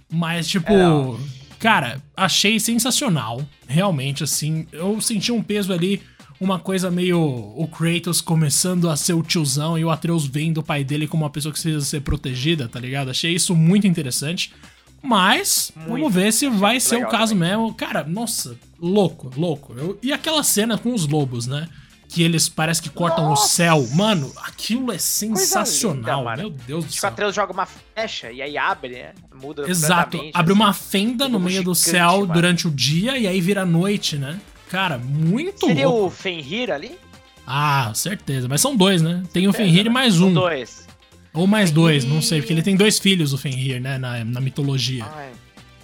Mas, 0.10 0.48
tipo. 0.48 0.74
É, 0.74 1.18
cara, 1.60 2.02
achei 2.16 2.60
sensacional. 2.60 3.42
Realmente, 3.68 4.24
assim. 4.24 4.66
Eu 4.72 5.00
senti 5.00 5.32
um 5.32 5.44
peso 5.44 5.72
ali 5.72 6.02
uma 6.39 6.60
coisa 6.60 6.91
meio 6.91 7.19
o 7.19 7.67
Kratos 7.67 8.21
começando 8.21 8.89
a 8.89 8.95
ser 8.95 9.13
o 9.13 9.23
tiozão 9.23 9.78
e 9.78 9.84
o 9.84 9.89
Atreus 9.89 10.26
vendo 10.26 10.60
o 10.60 10.63
pai 10.63 10.84
dele 10.84 11.08
como 11.08 11.23
uma 11.23 11.30
pessoa 11.30 11.54
que 11.54 11.60
precisa 11.60 11.84
ser 11.84 12.02
protegida, 12.02 12.67
tá 12.67 12.80
ligado? 12.80 13.10
Achei 13.10 13.34
isso 13.34 13.56
muito 13.56 13.88
interessante. 13.88 14.54
Mas, 15.02 15.71
muito. 15.76 15.89
vamos 15.89 16.13
ver 16.13 16.34
se 16.34 16.50
vai 16.50 16.80
ser 16.80 16.97
o 16.97 17.08
caso 17.08 17.34
também. 17.34 17.50
mesmo. 17.50 17.73
Cara, 17.73 18.04
nossa, 18.04 18.58
louco, 18.80 19.32
louco. 19.38 19.73
Eu, 19.78 19.97
e 20.02 20.12
aquela 20.12 20.43
cena 20.43 20.78
com 20.78 20.93
os 20.93 21.08
lobos, 21.08 21.47
né? 21.47 21.69
Que 22.10 22.23
eles 22.23 22.47
parece 22.47 22.82
que 22.82 22.89
cortam 22.89 23.26
nossa. 23.26 23.43
o 23.43 23.47
céu. 23.47 23.88
Mano, 23.93 24.32
aquilo 24.38 24.91
é 24.91 24.97
sensacional. 24.97 26.21
Linda, 26.21 26.38
meu 26.38 26.50
Deus 26.50 26.86
do 26.86 26.91
céu. 26.91 27.10
O 27.10 27.13
Atreus 27.13 27.36
joga 27.36 27.54
uma 27.54 27.65
flecha 27.65 28.32
e 28.32 28.41
aí 28.41 28.58
abre, 28.58 28.89
né? 28.89 29.13
Muda 29.34 29.69
Exato, 29.69 30.17
abre 30.34 30.54
assim. 30.54 30.62
uma 30.62 30.73
fenda 30.73 31.28
no 31.28 31.39
meio 31.39 31.63
do 31.63 31.76
céu 31.76 32.21
mano. 32.21 32.34
durante 32.34 32.67
o 32.67 32.71
dia 32.71 33.17
e 33.17 33.28
aí 33.28 33.39
vira 33.41 33.65
noite, 33.65 34.17
né? 34.17 34.39
Cara, 34.70 34.98
muito 34.98 35.66
Seria 35.66 35.88
louco. 35.88 36.08
o 36.08 36.10
Fenrir 36.10 36.72
ali? 36.72 37.00
Ah, 37.46 37.92
certeza. 37.96 38.48
Mas 38.48 38.60
são 38.62 38.76
dois, 38.76 39.02
né? 39.02 39.24
Tem 39.32 39.48
o 39.48 39.54
Fenrir 39.54 39.86
e 39.86 39.90
mais 39.90 40.20
um. 40.20 40.34
São 40.34 40.34
dois. 40.34 40.88
Ou 41.34 41.48
mais 41.48 41.72
dois, 41.72 42.04
não 42.04 42.22
sei, 42.22 42.42
porque 42.42 42.52
ele 42.52 42.64
tem 42.64 42.76
dois 42.76 43.00
filhos, 43.00 43.32
o 43.32 43.38
Fenrir, 43.38 43.80
né? 43.80 43.98
Na, 43.98 44.26
na 44.26 44.42
mitologia. 44.42 45.06
Ai. 45.06 45.32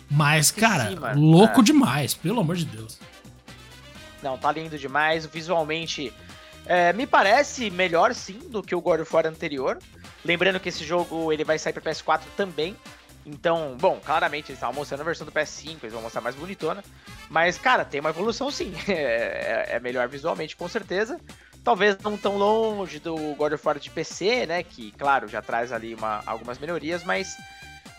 Mas, 0.09 0.51
cara, 0.51 1.13
louco 1.15 1.61
é. 1.61 1.63
demais, 1.63 2.13
pelo 2.13 2.39
amor 2.39 2.55
de 2.55 2.65
Deus. 2.65 2.99
Não, 4.21 4.37
tá 4.37 4.51
lindo 4.51 4.77
demais. 4.77 5.25
Visualmente, 5.25 6.13
é, 6.65 6.93
me 6.93 7.05
parece 7.05 7.69
melhor 7.69 8.13
sim 8.13 8.39
do 8.49 8.61
que 8.61 8.75
o 8.75 8.81
God 8.81 9.01
of 9.01 9.15
War 9.15 9.25
anterior. 9.25 9.77
Lembrando 10.23 10.59
que 10.59 10.69
esse 10.69 10.83
jogo 10.83 11.31
ele 11.31 11.43
vai 11.43 11.59
sair 11.59 11.73
para 11.73 11.81
PS4 11.81 12.21
também. 12.37 12.75
Então, 13.25 13.77
bom, 13.79 13.99
claramente 14.03 14.47
eles 14.47 14.57
estavam 14.57 14.75
mostrando 14.75 15.01
a 15.01 15.05
versão 15.05 15.25
do 15.25 15.31
PS5, 15.31 15.77
eles 15.83 15.93
vão 15.93 16.01
mostrar 16.01 16.21
mais 16.21 16.35
bonitona. 16.35 16.83
Mas, 17.29 17.57
cara, 17.57 17.85
tem 17.85 17.99
uma 17.99 18.09
evolução 18.09 18.51
sim. 18.51 18.73
É, 18.87 18.93
é, 18.93 19.75
é, 19.75 19.79
melhor 19.79 20.07
visualmente, 20.07 20.55
com 20.55 20.67
certeza. 20.67 21.19
Talvez 21.63 21.97
não 21.99 22.17
tão 22.17 22.37
longe 22.37 22.99
do 22.99 23.15
God 23.35 23.53
of 23.53 23.65
War 23.65 23.79
de 23.79 23.89
PC, 23.89 24.45
né? 24.45 24.61
Que, 24.61 24.91
claro, 24.91 25.27
já 25.27 25.41
traz 25.41 25.71
ali 25.71 25.95
uma, 25.95 26.21
algumas 26.25 26.59
melhorias, 26.59 27.03
mas. 27.03 27.37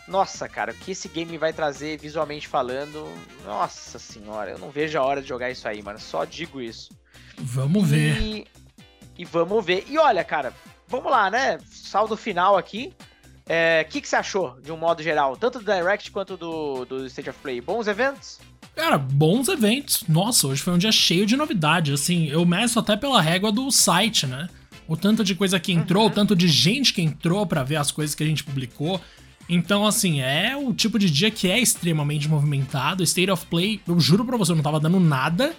Nossa, 0.07 0.47
cara, 0.47 0.71
o 0.71 0.75
que 0.75 0.91
esse 0.91 1.07
game 1.07 1.35
vai 1.37 1.51
trazer 1.51 1.97
visualmente 1.97 2.47
falando. 2.47 3.11
Nossa 3.43 3.97
senhora, 3.97 4.51
eu 4.51 4.59
não 4.59 4.69
vejo 4.69 4.99
a 4.99 5.03
hora 5.03 5.21
de 5.21 5.27
jogar 5.27 5.49
isso 5.49 5.67
aí, 5.67 5.81
mano. 5.81 5.99
Só 5.99 6.23
digo 6.23 6.61
isso. 6.61 6.91
Vamos 7.37 7.89
ver. 7.89 8.21
E, 8.21 8.47
e 9.17 9.25
vamos 9.25 9.65
ver. 9.65 9.85
E 9.87 9.97
olha, 9.97 10.23
cara, 10.23 10.53
vamos 10.87 11.11
lá, 11.11 11.31
né? 11.31 11.59
Saldo 11.67 12.15
final 12.15 12.55
aqui. 12.55 12.93
O 13.47 13.53
é, 13.53 13.83
que, 13.83 14.01
que 14.01 14.09
você 14.09 14.15
achou, 14.15 14.57
de 14.63 14.71
um 14.71 14.77
modo 14.77 15.03
geral? 15.03 15.37
Tanto 15.37 15.59
do 15.59 15.65
Direct 15.65 16.09
quanto 16.09 16.35
do, 16.35 16.83
do 16.85 17.05
State 17.05 17.29
of 17.29 17.37
Play? 17.43 17.61
Bons 17.61 17.87
eventos? 17.87 18.39
Cara, 18.75 18.97
bons 18.97 19.47
eventos. 19.47 20.03
Nossa, 20.09 20.47
hoje 20.47 20.63
foi 20.63 20.73
um 20.73 20.79
dia 20.79 20.91
cheio 20.91 21.27
de 21.27 21.37
novidade. 21.37 21.93
Assim, 21.93 22.27
eu 22.27 22.43
meço 22.43 22.79
até 22.79 22.97
pela 22.97 23.21
régua 23.21 23.51
do 23.51 23.69
site, 23.69 24.25
né? 24.25 24.49
O 24.87 24.97
tanto 24.97 25.23
de 25.23 25.35
coisa 25.35 25.59
que 25.59 25.71
entrou, 25.71 26.05
uhum. 26.05 26.09
o 26.09 26.11
tanto 26.11 26.35
de 26.35 26.47
gente 26.47 26.91
que 26.91 27.03
entrou 27.03 27.45
para 27.45 27.63
ver 27.63 27.75
as 27.75 27.91
coisas 27.91 28.15
que 28.15 28.23
a 28.23 28.25
gente 28.25 28.43
publicou. 28.43 28.99
Então, 29.47 29.85
assim, 29.85 30.21
é 30.21 30.57
o 30.57 30.73
tipo 30.73 30.97
de 30.97 31.07
dia 31.07 31.29
que 31.29 31.47
é 31.47 31.59
extremamente 31.59 32.27
movimentado. 32.27 33.03
State 33.03 33.29
of 33.29 33.45
Play, 33.45 33.79
eu 33.87 33.99
juro 33.99 34.25
pra 34.25 34.37
você, 34.37 34.53
eu 34.53 34.55
não 34.55 34.63
tava 34.63 34.79
dando 34.79 34.99
nada. 34.99 35.53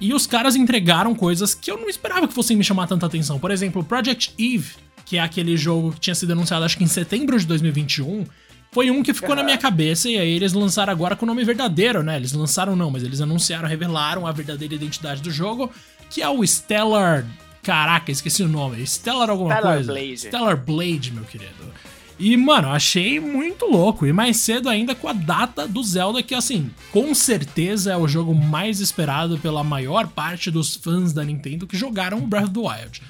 E 0.00 0.12
os 0.12 0.26
caras 0.26 0.56
entregaram 0.56 1.14
coisas 1.14 1.54
que 1.54 1.70
eu 1.70 1.76
não 1.76 1.88
esperava 1.88 2.26
que 2.26 2.34
fossem 2.34 2.56
me 2.56 2.64
chamar 2.64 2.88
tanta 2.88 3.06
atenção. 3.06 3.38
Por 3.38 3.52
exemplo, 3.52 3.84
Project 3.84 4.34
Eve 4.36 4.74
que 5.04 5.16
é 5.16 5.20
aquele 5.20 5.56
jogo 5.56 5.92
que 5.92 6.00
tinha 6.00 6.14
sido 6.14 6.32
anunciado 6.32 6.64
acho 6.64 6.76
que 6.76 6.84
em 6.84 6.88
setembro 6.88 7.38
de 7.38 7.46
2021, 7.46 8.24
foi 8.72 8.90
um 8.90 9.02
que 9.02 9.12
ficou 9.12 9.34
na 9.34 9.42
minha 9.42 9.58
cabeça 9.58 10.08
e 10.08 10.16
aí 10.16 10.30
eles 10.30 10.52
lançaram 10.52 10.92
agora 10.92 11.16
com 11.16 11.24
o 11.24 11.28
nome 11.28 11.44
verdadeiro, 11.44 12.02
né? 12.02 12.16
Eles 12.16 12.32
lançaram 12.32 12.76
não, 12.76 12.90
mas 12.90 13.02
eles 13.02 13.20
anunciaram, 13.20 13.68
revelaram 13.68 14.26
a 14.26 14.32
verdadeira 14.32 14.74
identidade 14.74 15.20
do 15.20 15.30
jogo, 15.30 15.70
que 16.08 16.22
é 16.22 16.28
o 16.28 16.46
Stellar. 16.46 17.26
Caraca, 17.62 18.12
esqueci 18.12 18.42
o 18.42 18.48
nome. 18.48 18.86
Stellar 18.86 19.28
alguma 19.28 19.54
Stellar 19.54 19.74
coisa? 19.74 19.92
Blade. 19.92 20.18
Stellar 20.18 20.56
Blade, 20.56 21.12
meu 21.12 21.24
querido. 21.24 21.70
E, 22.20 22.36
mano, 22.36 22.68
achei 22.68 23.18
muito 23.18 23.64
louco. 23.64 24.06
E 24.06 24.12
mais 24.12 24.36
cedo 24.36 24.68
ainda 24.68 24.94
com 24.94 25.08
a 25.08 25.12
data 25.12 25.66
do 25.66 25.82
Zelda, 25.82 26.22
que, 26.22 26.34
assim, 26.34 26.70
com 26.92 27.14
certeza 27.14 27.92
é 27.92 27.96
o 27.96 28.06
jogo 28.06 28.34
mais 28.34 28.78
esperado 28.78 29.38
pela 29.38 29.64
maior 29.64 30.06
parte 30.06 30.50
dos 30.50 30.76
fãs 30.76 31.14
da 31.14 31.24
Nintendo 31.24 31.66
que 31.66 31.78
jogaram 31.78 32.20
Breath 32.20 32.44
of 32.44 32.52
the 32.52 32.60
Wild. 32.60 33.02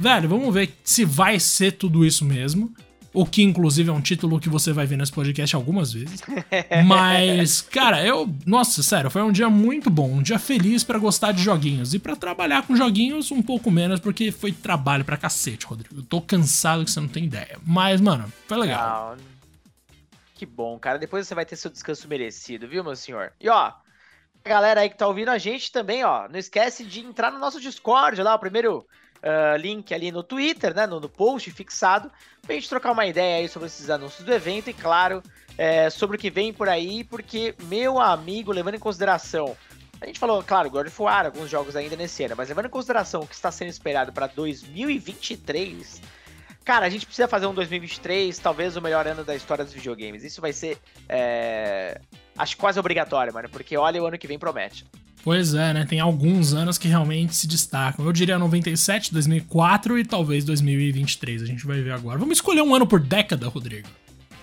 Velho, 0.00 0.30
vamos 0.30 0.54
ver 0.54 0.74
se 0.82 1.04
vai 1.04 1.38
ser 1.38 1.72
tudo 1.72 2.06
isso 2.06 2.24
mesmo. 2.24 2.74
O 3.12 3.26
que, 3.26 3.42
inclusive, 3.42 3.90
é 3.90 3.92
um 3.92 4.00
título 4.00 4.40
que 4.40 4.48
você 4.48 4.72
vai 4.72 4.86
ver 4.86 4.96
nesse 4.96 5.12
podcast 5.12 5.54
algumas 5.54 5.92
vezes. 5.92 6.22
Mas, 6.86 7.60
cara, 7.60 8.02
eu. 8.02 8.26
Nossa, 8.46 8.82
sério, 8.82 9.10
foi 9.10 9.20
um 9.20 9.30
dia 9.30 9.50
muito 9.50 9.90
bom. 9.90 10.08
Um 10.10 10.22
dia 10.22 10.38
feliz 10.38 10.82
para 10.82 10.98
gostar 10.98 11.32
de 11.32 11.42
joguinhos. 11.42 11.92
E 11.92 11.98
para 11.98 12.16
trabalhar 12.16 12.66
com 12.66 12.74
joguinhos 12.74 13.30
um 13.30 13.42
pouco 13.42 13.70
menos, 13.70 14.00
porque 14.00 14.32
foi 14.32 14.52
trabalho 14.52 15.04
pra 15.04 15.18
cacete, 15.18 15.66
Rodrigo. 15.66 15.96
Eu 15.98 16.02
tô 16.02 16.22
cansado 16.22 16.82
que 16.82 16.90
você 16.90 17.00
não 17.00 17.08
tem 17.08 17.26
ideia. 17.26 17.58
Mas, 17.62 18.00
mano, 18.00 18.32
foi 18.48 18.56
legal. 18.56 19.18
que 20.34 20.46
bom, 20.46 20.78
cara. 20.78 20.98
Depois 20.98 21.28
você 21.28 21.34
vai 21.34 21.44
ter 21.44 21.56
seu 21.56 21.70
descanso 21.70 22.08
merecido, 22.08 22.66
viu, 22.66 22.82
meu 22.82 22.96
senhor? 22.96 23.34
E 23.38 23.50
ó, 23.50 23.70
galera 24.42 24.80
aí 24.80 24.88
que 24.88 24.96
tá 24.96 25.06
ouvindo 25.06 25.28
a 25.28 25.36
gente 25.36 25.70
também, 25.70 26.02
ó, 26.04 26.26
não 26.26 26.38
esquece 26.38 26.86
de 26.86 27.00
entrar 27.00 27.30
no 27.30 27.38
nosso 27.38 27.60
Discord 27.60 28.22
lá, 28.22 28.34
o 28.34 28.38
primeiro 28.38 28.86
uh, 29.22 29.56
link 29.56 29.92
ali 29.94 30.10
no 30.10 30.22
Twitter, 30.22 30.74
né, 30.74 30.86
no, 30.86 31.00
no 31.00 31.08
post 31.08 31.50
fixado, 31.50 32.10
pra 32.42 32.54
gente 32.54 32.68
trocar 32.68 32.92
uma 32.92 33.06
ideia 33.06 33.38
aí 33.38 33.48
sobre 33.48 33.66
esses 33.66 33.88
anúncios 33.90 34.24
do 34.24 34.32
evento 34.32 34.70
e, 34.70 34.72
claro, 34.72 35.22
é, 35.56 35.90
sobre 35.90 36.16
o 36.16 36.18
que 36.18 36.30
vem 36.30 36.52
por 36.52 36.68
aí, 36.68 37.04
porque, 37.04 37.54
meu 37.64 37.98
amigo, 37.98 38.52
levando 38.52 38.74
em 38.74 38.80
consideração 38.80 39.56
a 40.00 40.06
gente 40.06 40.18
falou, 40.18 40.42
claro, 40.42 40.70
God 40.70 40.86
of 40.86 41.02
War, 41.02 41.26
alguns 41.26 41.50
jogos 41.50 41.76
ainda 41.76 41.94
nesse 41.94 42.24
ano, 42.24 42.34
mas 42.36 42.48
levando 42.48 42.66
em 42.66 42.70
consideração 42.70 43.20
o 43.20 43.26
que 43.26 43.34
está 43.34 43.52
sendo 43.52 43.68
esperado 43.68 44.10
para 44.12 44.26
2023, 44.28 46.00
cara, 46.64 46.86
a 46.86 46.88
gente 46.88 47.04
precisa 47.04 47.28
fazer 47.28 47.46
um 47.46 47.52
2023, 47.52 48.38
talvez 48.38 48.76
o 48.76 48.80
melhor 48.80 49.06
ano 49.06 49.24
da 49.24 49.36
história 49.36 49.62
dos 49.62 49.74
videogames. 49.74 50.24
Isso 50.24 50.40
vai 50.40 50.54
ser, 50.54 50.78
é... 51.06 52.00
acho 52.36 52.56
quase 52.56 52.80
obrigatório, 52.80 53.32
mano, 53.34 53.50
porque 53.50 53.76
olha 53.76 54.02
o 54.02 54.06
ano 54.06 54.16
que 54.16 54.26
vem 54.26 54.38
promete. 54.38 54.86
Pois 55.22 55.54
é, 55.54 55.74
né? 55.74 55.84
Tem 55.84 56.00
alguns 56.00 56.54
anos 56.54 56.78
que 56.78 56.88
realmente 56.88 57.34
se 57.34 57.46
destacam. 57.46 58.04
Eu 58.04 58.12
diria 58.12 58.38
97, 58.38 59.12
2004 59.12 59.98
e 59.98 60.04
talvez 60.04 60.44
2023. 60.44 61.42
A 61.42 61.46
gente 61.46 61.66
vai 61.66 61.80
ver 61.80 61.92
agora. 61.92 62.18
Vamos 62.18 62.38
escolher 62.38 62.62
um 62.62 62.74
ano 62.74 62.86
por 62.86 63.00
década, 63.00 63.48
Rodrigo. 63.48 63.88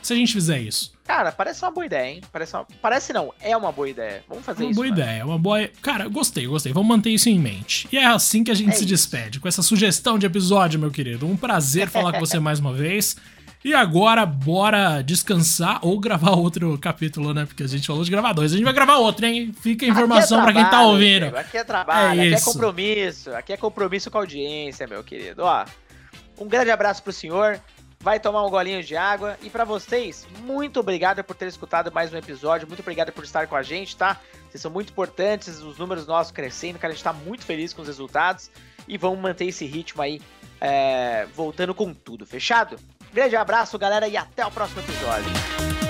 Se 0.02 0.14
a 0.14 0.16
gente 0.16 0.32
fizer 0.32 0.60
isso. 0.60 0.94
Cara, 1.04 1.34
parece 1.34 1.66
uma 1.66 1.72
boa 1.72 1.86
ideia, 1.86 2.12
hein? 2.12 2.22
Parece, 2.32 2.56
uma... 2.56 2.66
parece 2.82 3.12
não, 3.12 3.34
é 3.42 3.58
uma 3.58 3.72
boa 3.74 3.90
ideia. 3.90 4.24
Vamos 4.30 4.46
fazer 4.46 4.64
uma 4.64 4.72
isso. 4.72 4.80
Uma 4.80 4.88
boa 4.88 4.94
ideia, 4.94 5.26
uma 5.26 5.38
boa. 5.38 5.70
Cara, 5.82 6.08
gostei, 6.08 6.48
gostei. 6.48 6.72
Vamos 6.72 6.88
manter 6.88 7.10
isso 7.10 7.28
em 7.28 7.38
mente. 7.38 7.90
E 7.92 7.98
é 7.98 8.06
assim 8.06 8.44
que 8.44 8.52
a 8.52 8.54
gente 8.54 8.70
é 8.70 8.74
se 8.74 8.80
isso. 8.80 8.86
despede, 8.86 9.40
com 9.40 9.48
essa 9.48 9.62
sugestão 9.62 10.18
de 10.18 10.26
episódio, 10.26 10.80
meu 10.80 10.92
querido. 10.92 11.28
Um 11.28 11.36
prazer 11.36 11.90
falar 11.92 12.14
com 12.14 12.20
você 12.20 12.40
mais 12.40 12.60
uma 12.60 12.72
vez. 12.72 13.18
E 13.64 13.74
agora, 13.74 14.26
bora 14.26 15.02
descansar 15.02 15.80
ou 15.82 16.00
gravar 16.00 16.32
outro 16.32 16.78
capítulo, 16.78 17.34
né? 17.34 17.46
Porque 17.46 17.64
a 17.64 17.68
gente 17.68 17.88
falou 17.88 18.04
de 18.04 18.12
gravar 18.12 18.32
dois. 18.34 18.54
A 18.54 18.56
gente 18.56 18.64
vai 18.64 18.74
gravar 18.74 18.98
outro, 18.98 19.26
hein? 19.26 19.52
Fica 19.52 19.86
a 19.86 19.90
informação 19.90 20.40
é 20.40 20.44
para 20.44 20.54
quem 20.54 20.70
tá 20.70 20.84
ouvindo. 20.84 21.36
Aqui 21.36 21.58
é 21.58 21.64
trabalho, 21.64 22.22
é 22.22 22.28
aqui 22.28 22.36
é 22.36 22.42
compromisso. 22.42 23.36
Aqui 23.36 23.54
é 23.54 23.58
compromisso 23.58 24.12
com 24.12 24.18
a 24.20 24.22
audiência, 24.22 24.88
meu 24.88 25.04
querido. 25.04 25.44
Ó, 25.44 25.66
um 26.40 26.48
grande 26.48 26.70
abraço 26.70 27.02
pro 27.02 27.12
senhor. 27.12 27.60
Vai 28.00 28.20
tomar 28.20 28.46
um 28.46 28.50
golinho 28.50 28.84
de 28.84 28.96
água. 28.96 29.36
E 29.42 29.50
para 29.50 29.66
vocês, 29.66 30.28
muito 30.42 30.80
obrigado 30.80 31.24
por 31.24 31.36
ter 31.36 31.48
escutado 31.48 31.92
mais 31.92 32.14
um 32.14 32.18
episódio. 32.18 32.68
Muito 32.68 32.82
obrigado 32.82 33.12
por 33.12 33.24
estar 33.24 33.48
com 33.48 33.56
a 33.56 33.64
gente, 33.64 33.98
tá? 33.98 34.22
Vocês 34.48 34.62
são 34.62 34.70
muito 34.70 34.92
importantes, 34.92 35.62
os 35.62 35.80
números 35.80 36.06
nossos 36.06 36.32
crescendo, 36.32 36.78
cara. 36.78 36.94
A 36.94 36.96
gente 36.96 37.04
tá 37.04 37.12
muito 37.12 37.44
feliz 37.44 37.74
com 37.74 37.82
os 37.82 37.88
resultados. 37.88 38.52
E 38.88 38.98
vamos 38.98 39.20
manter 39.20 39.46
esse 39.46 39.66
ritmo 39.66 40.02
aí, 40.02 40.22
é, 40.62 41.28
voltando 41.36 41.74
com 41.74 41.92
tudo, 41.92 42.26
fechado? 42.26 42.78
Grande 43.14 43.36
abraço, 43.36 43.78
galera, 43.78 44.08
e 44.08 44.18
até 44.18 44.46
o 44.46 44.52
próximo 44.52 44.82
episódio. 44.82 45.87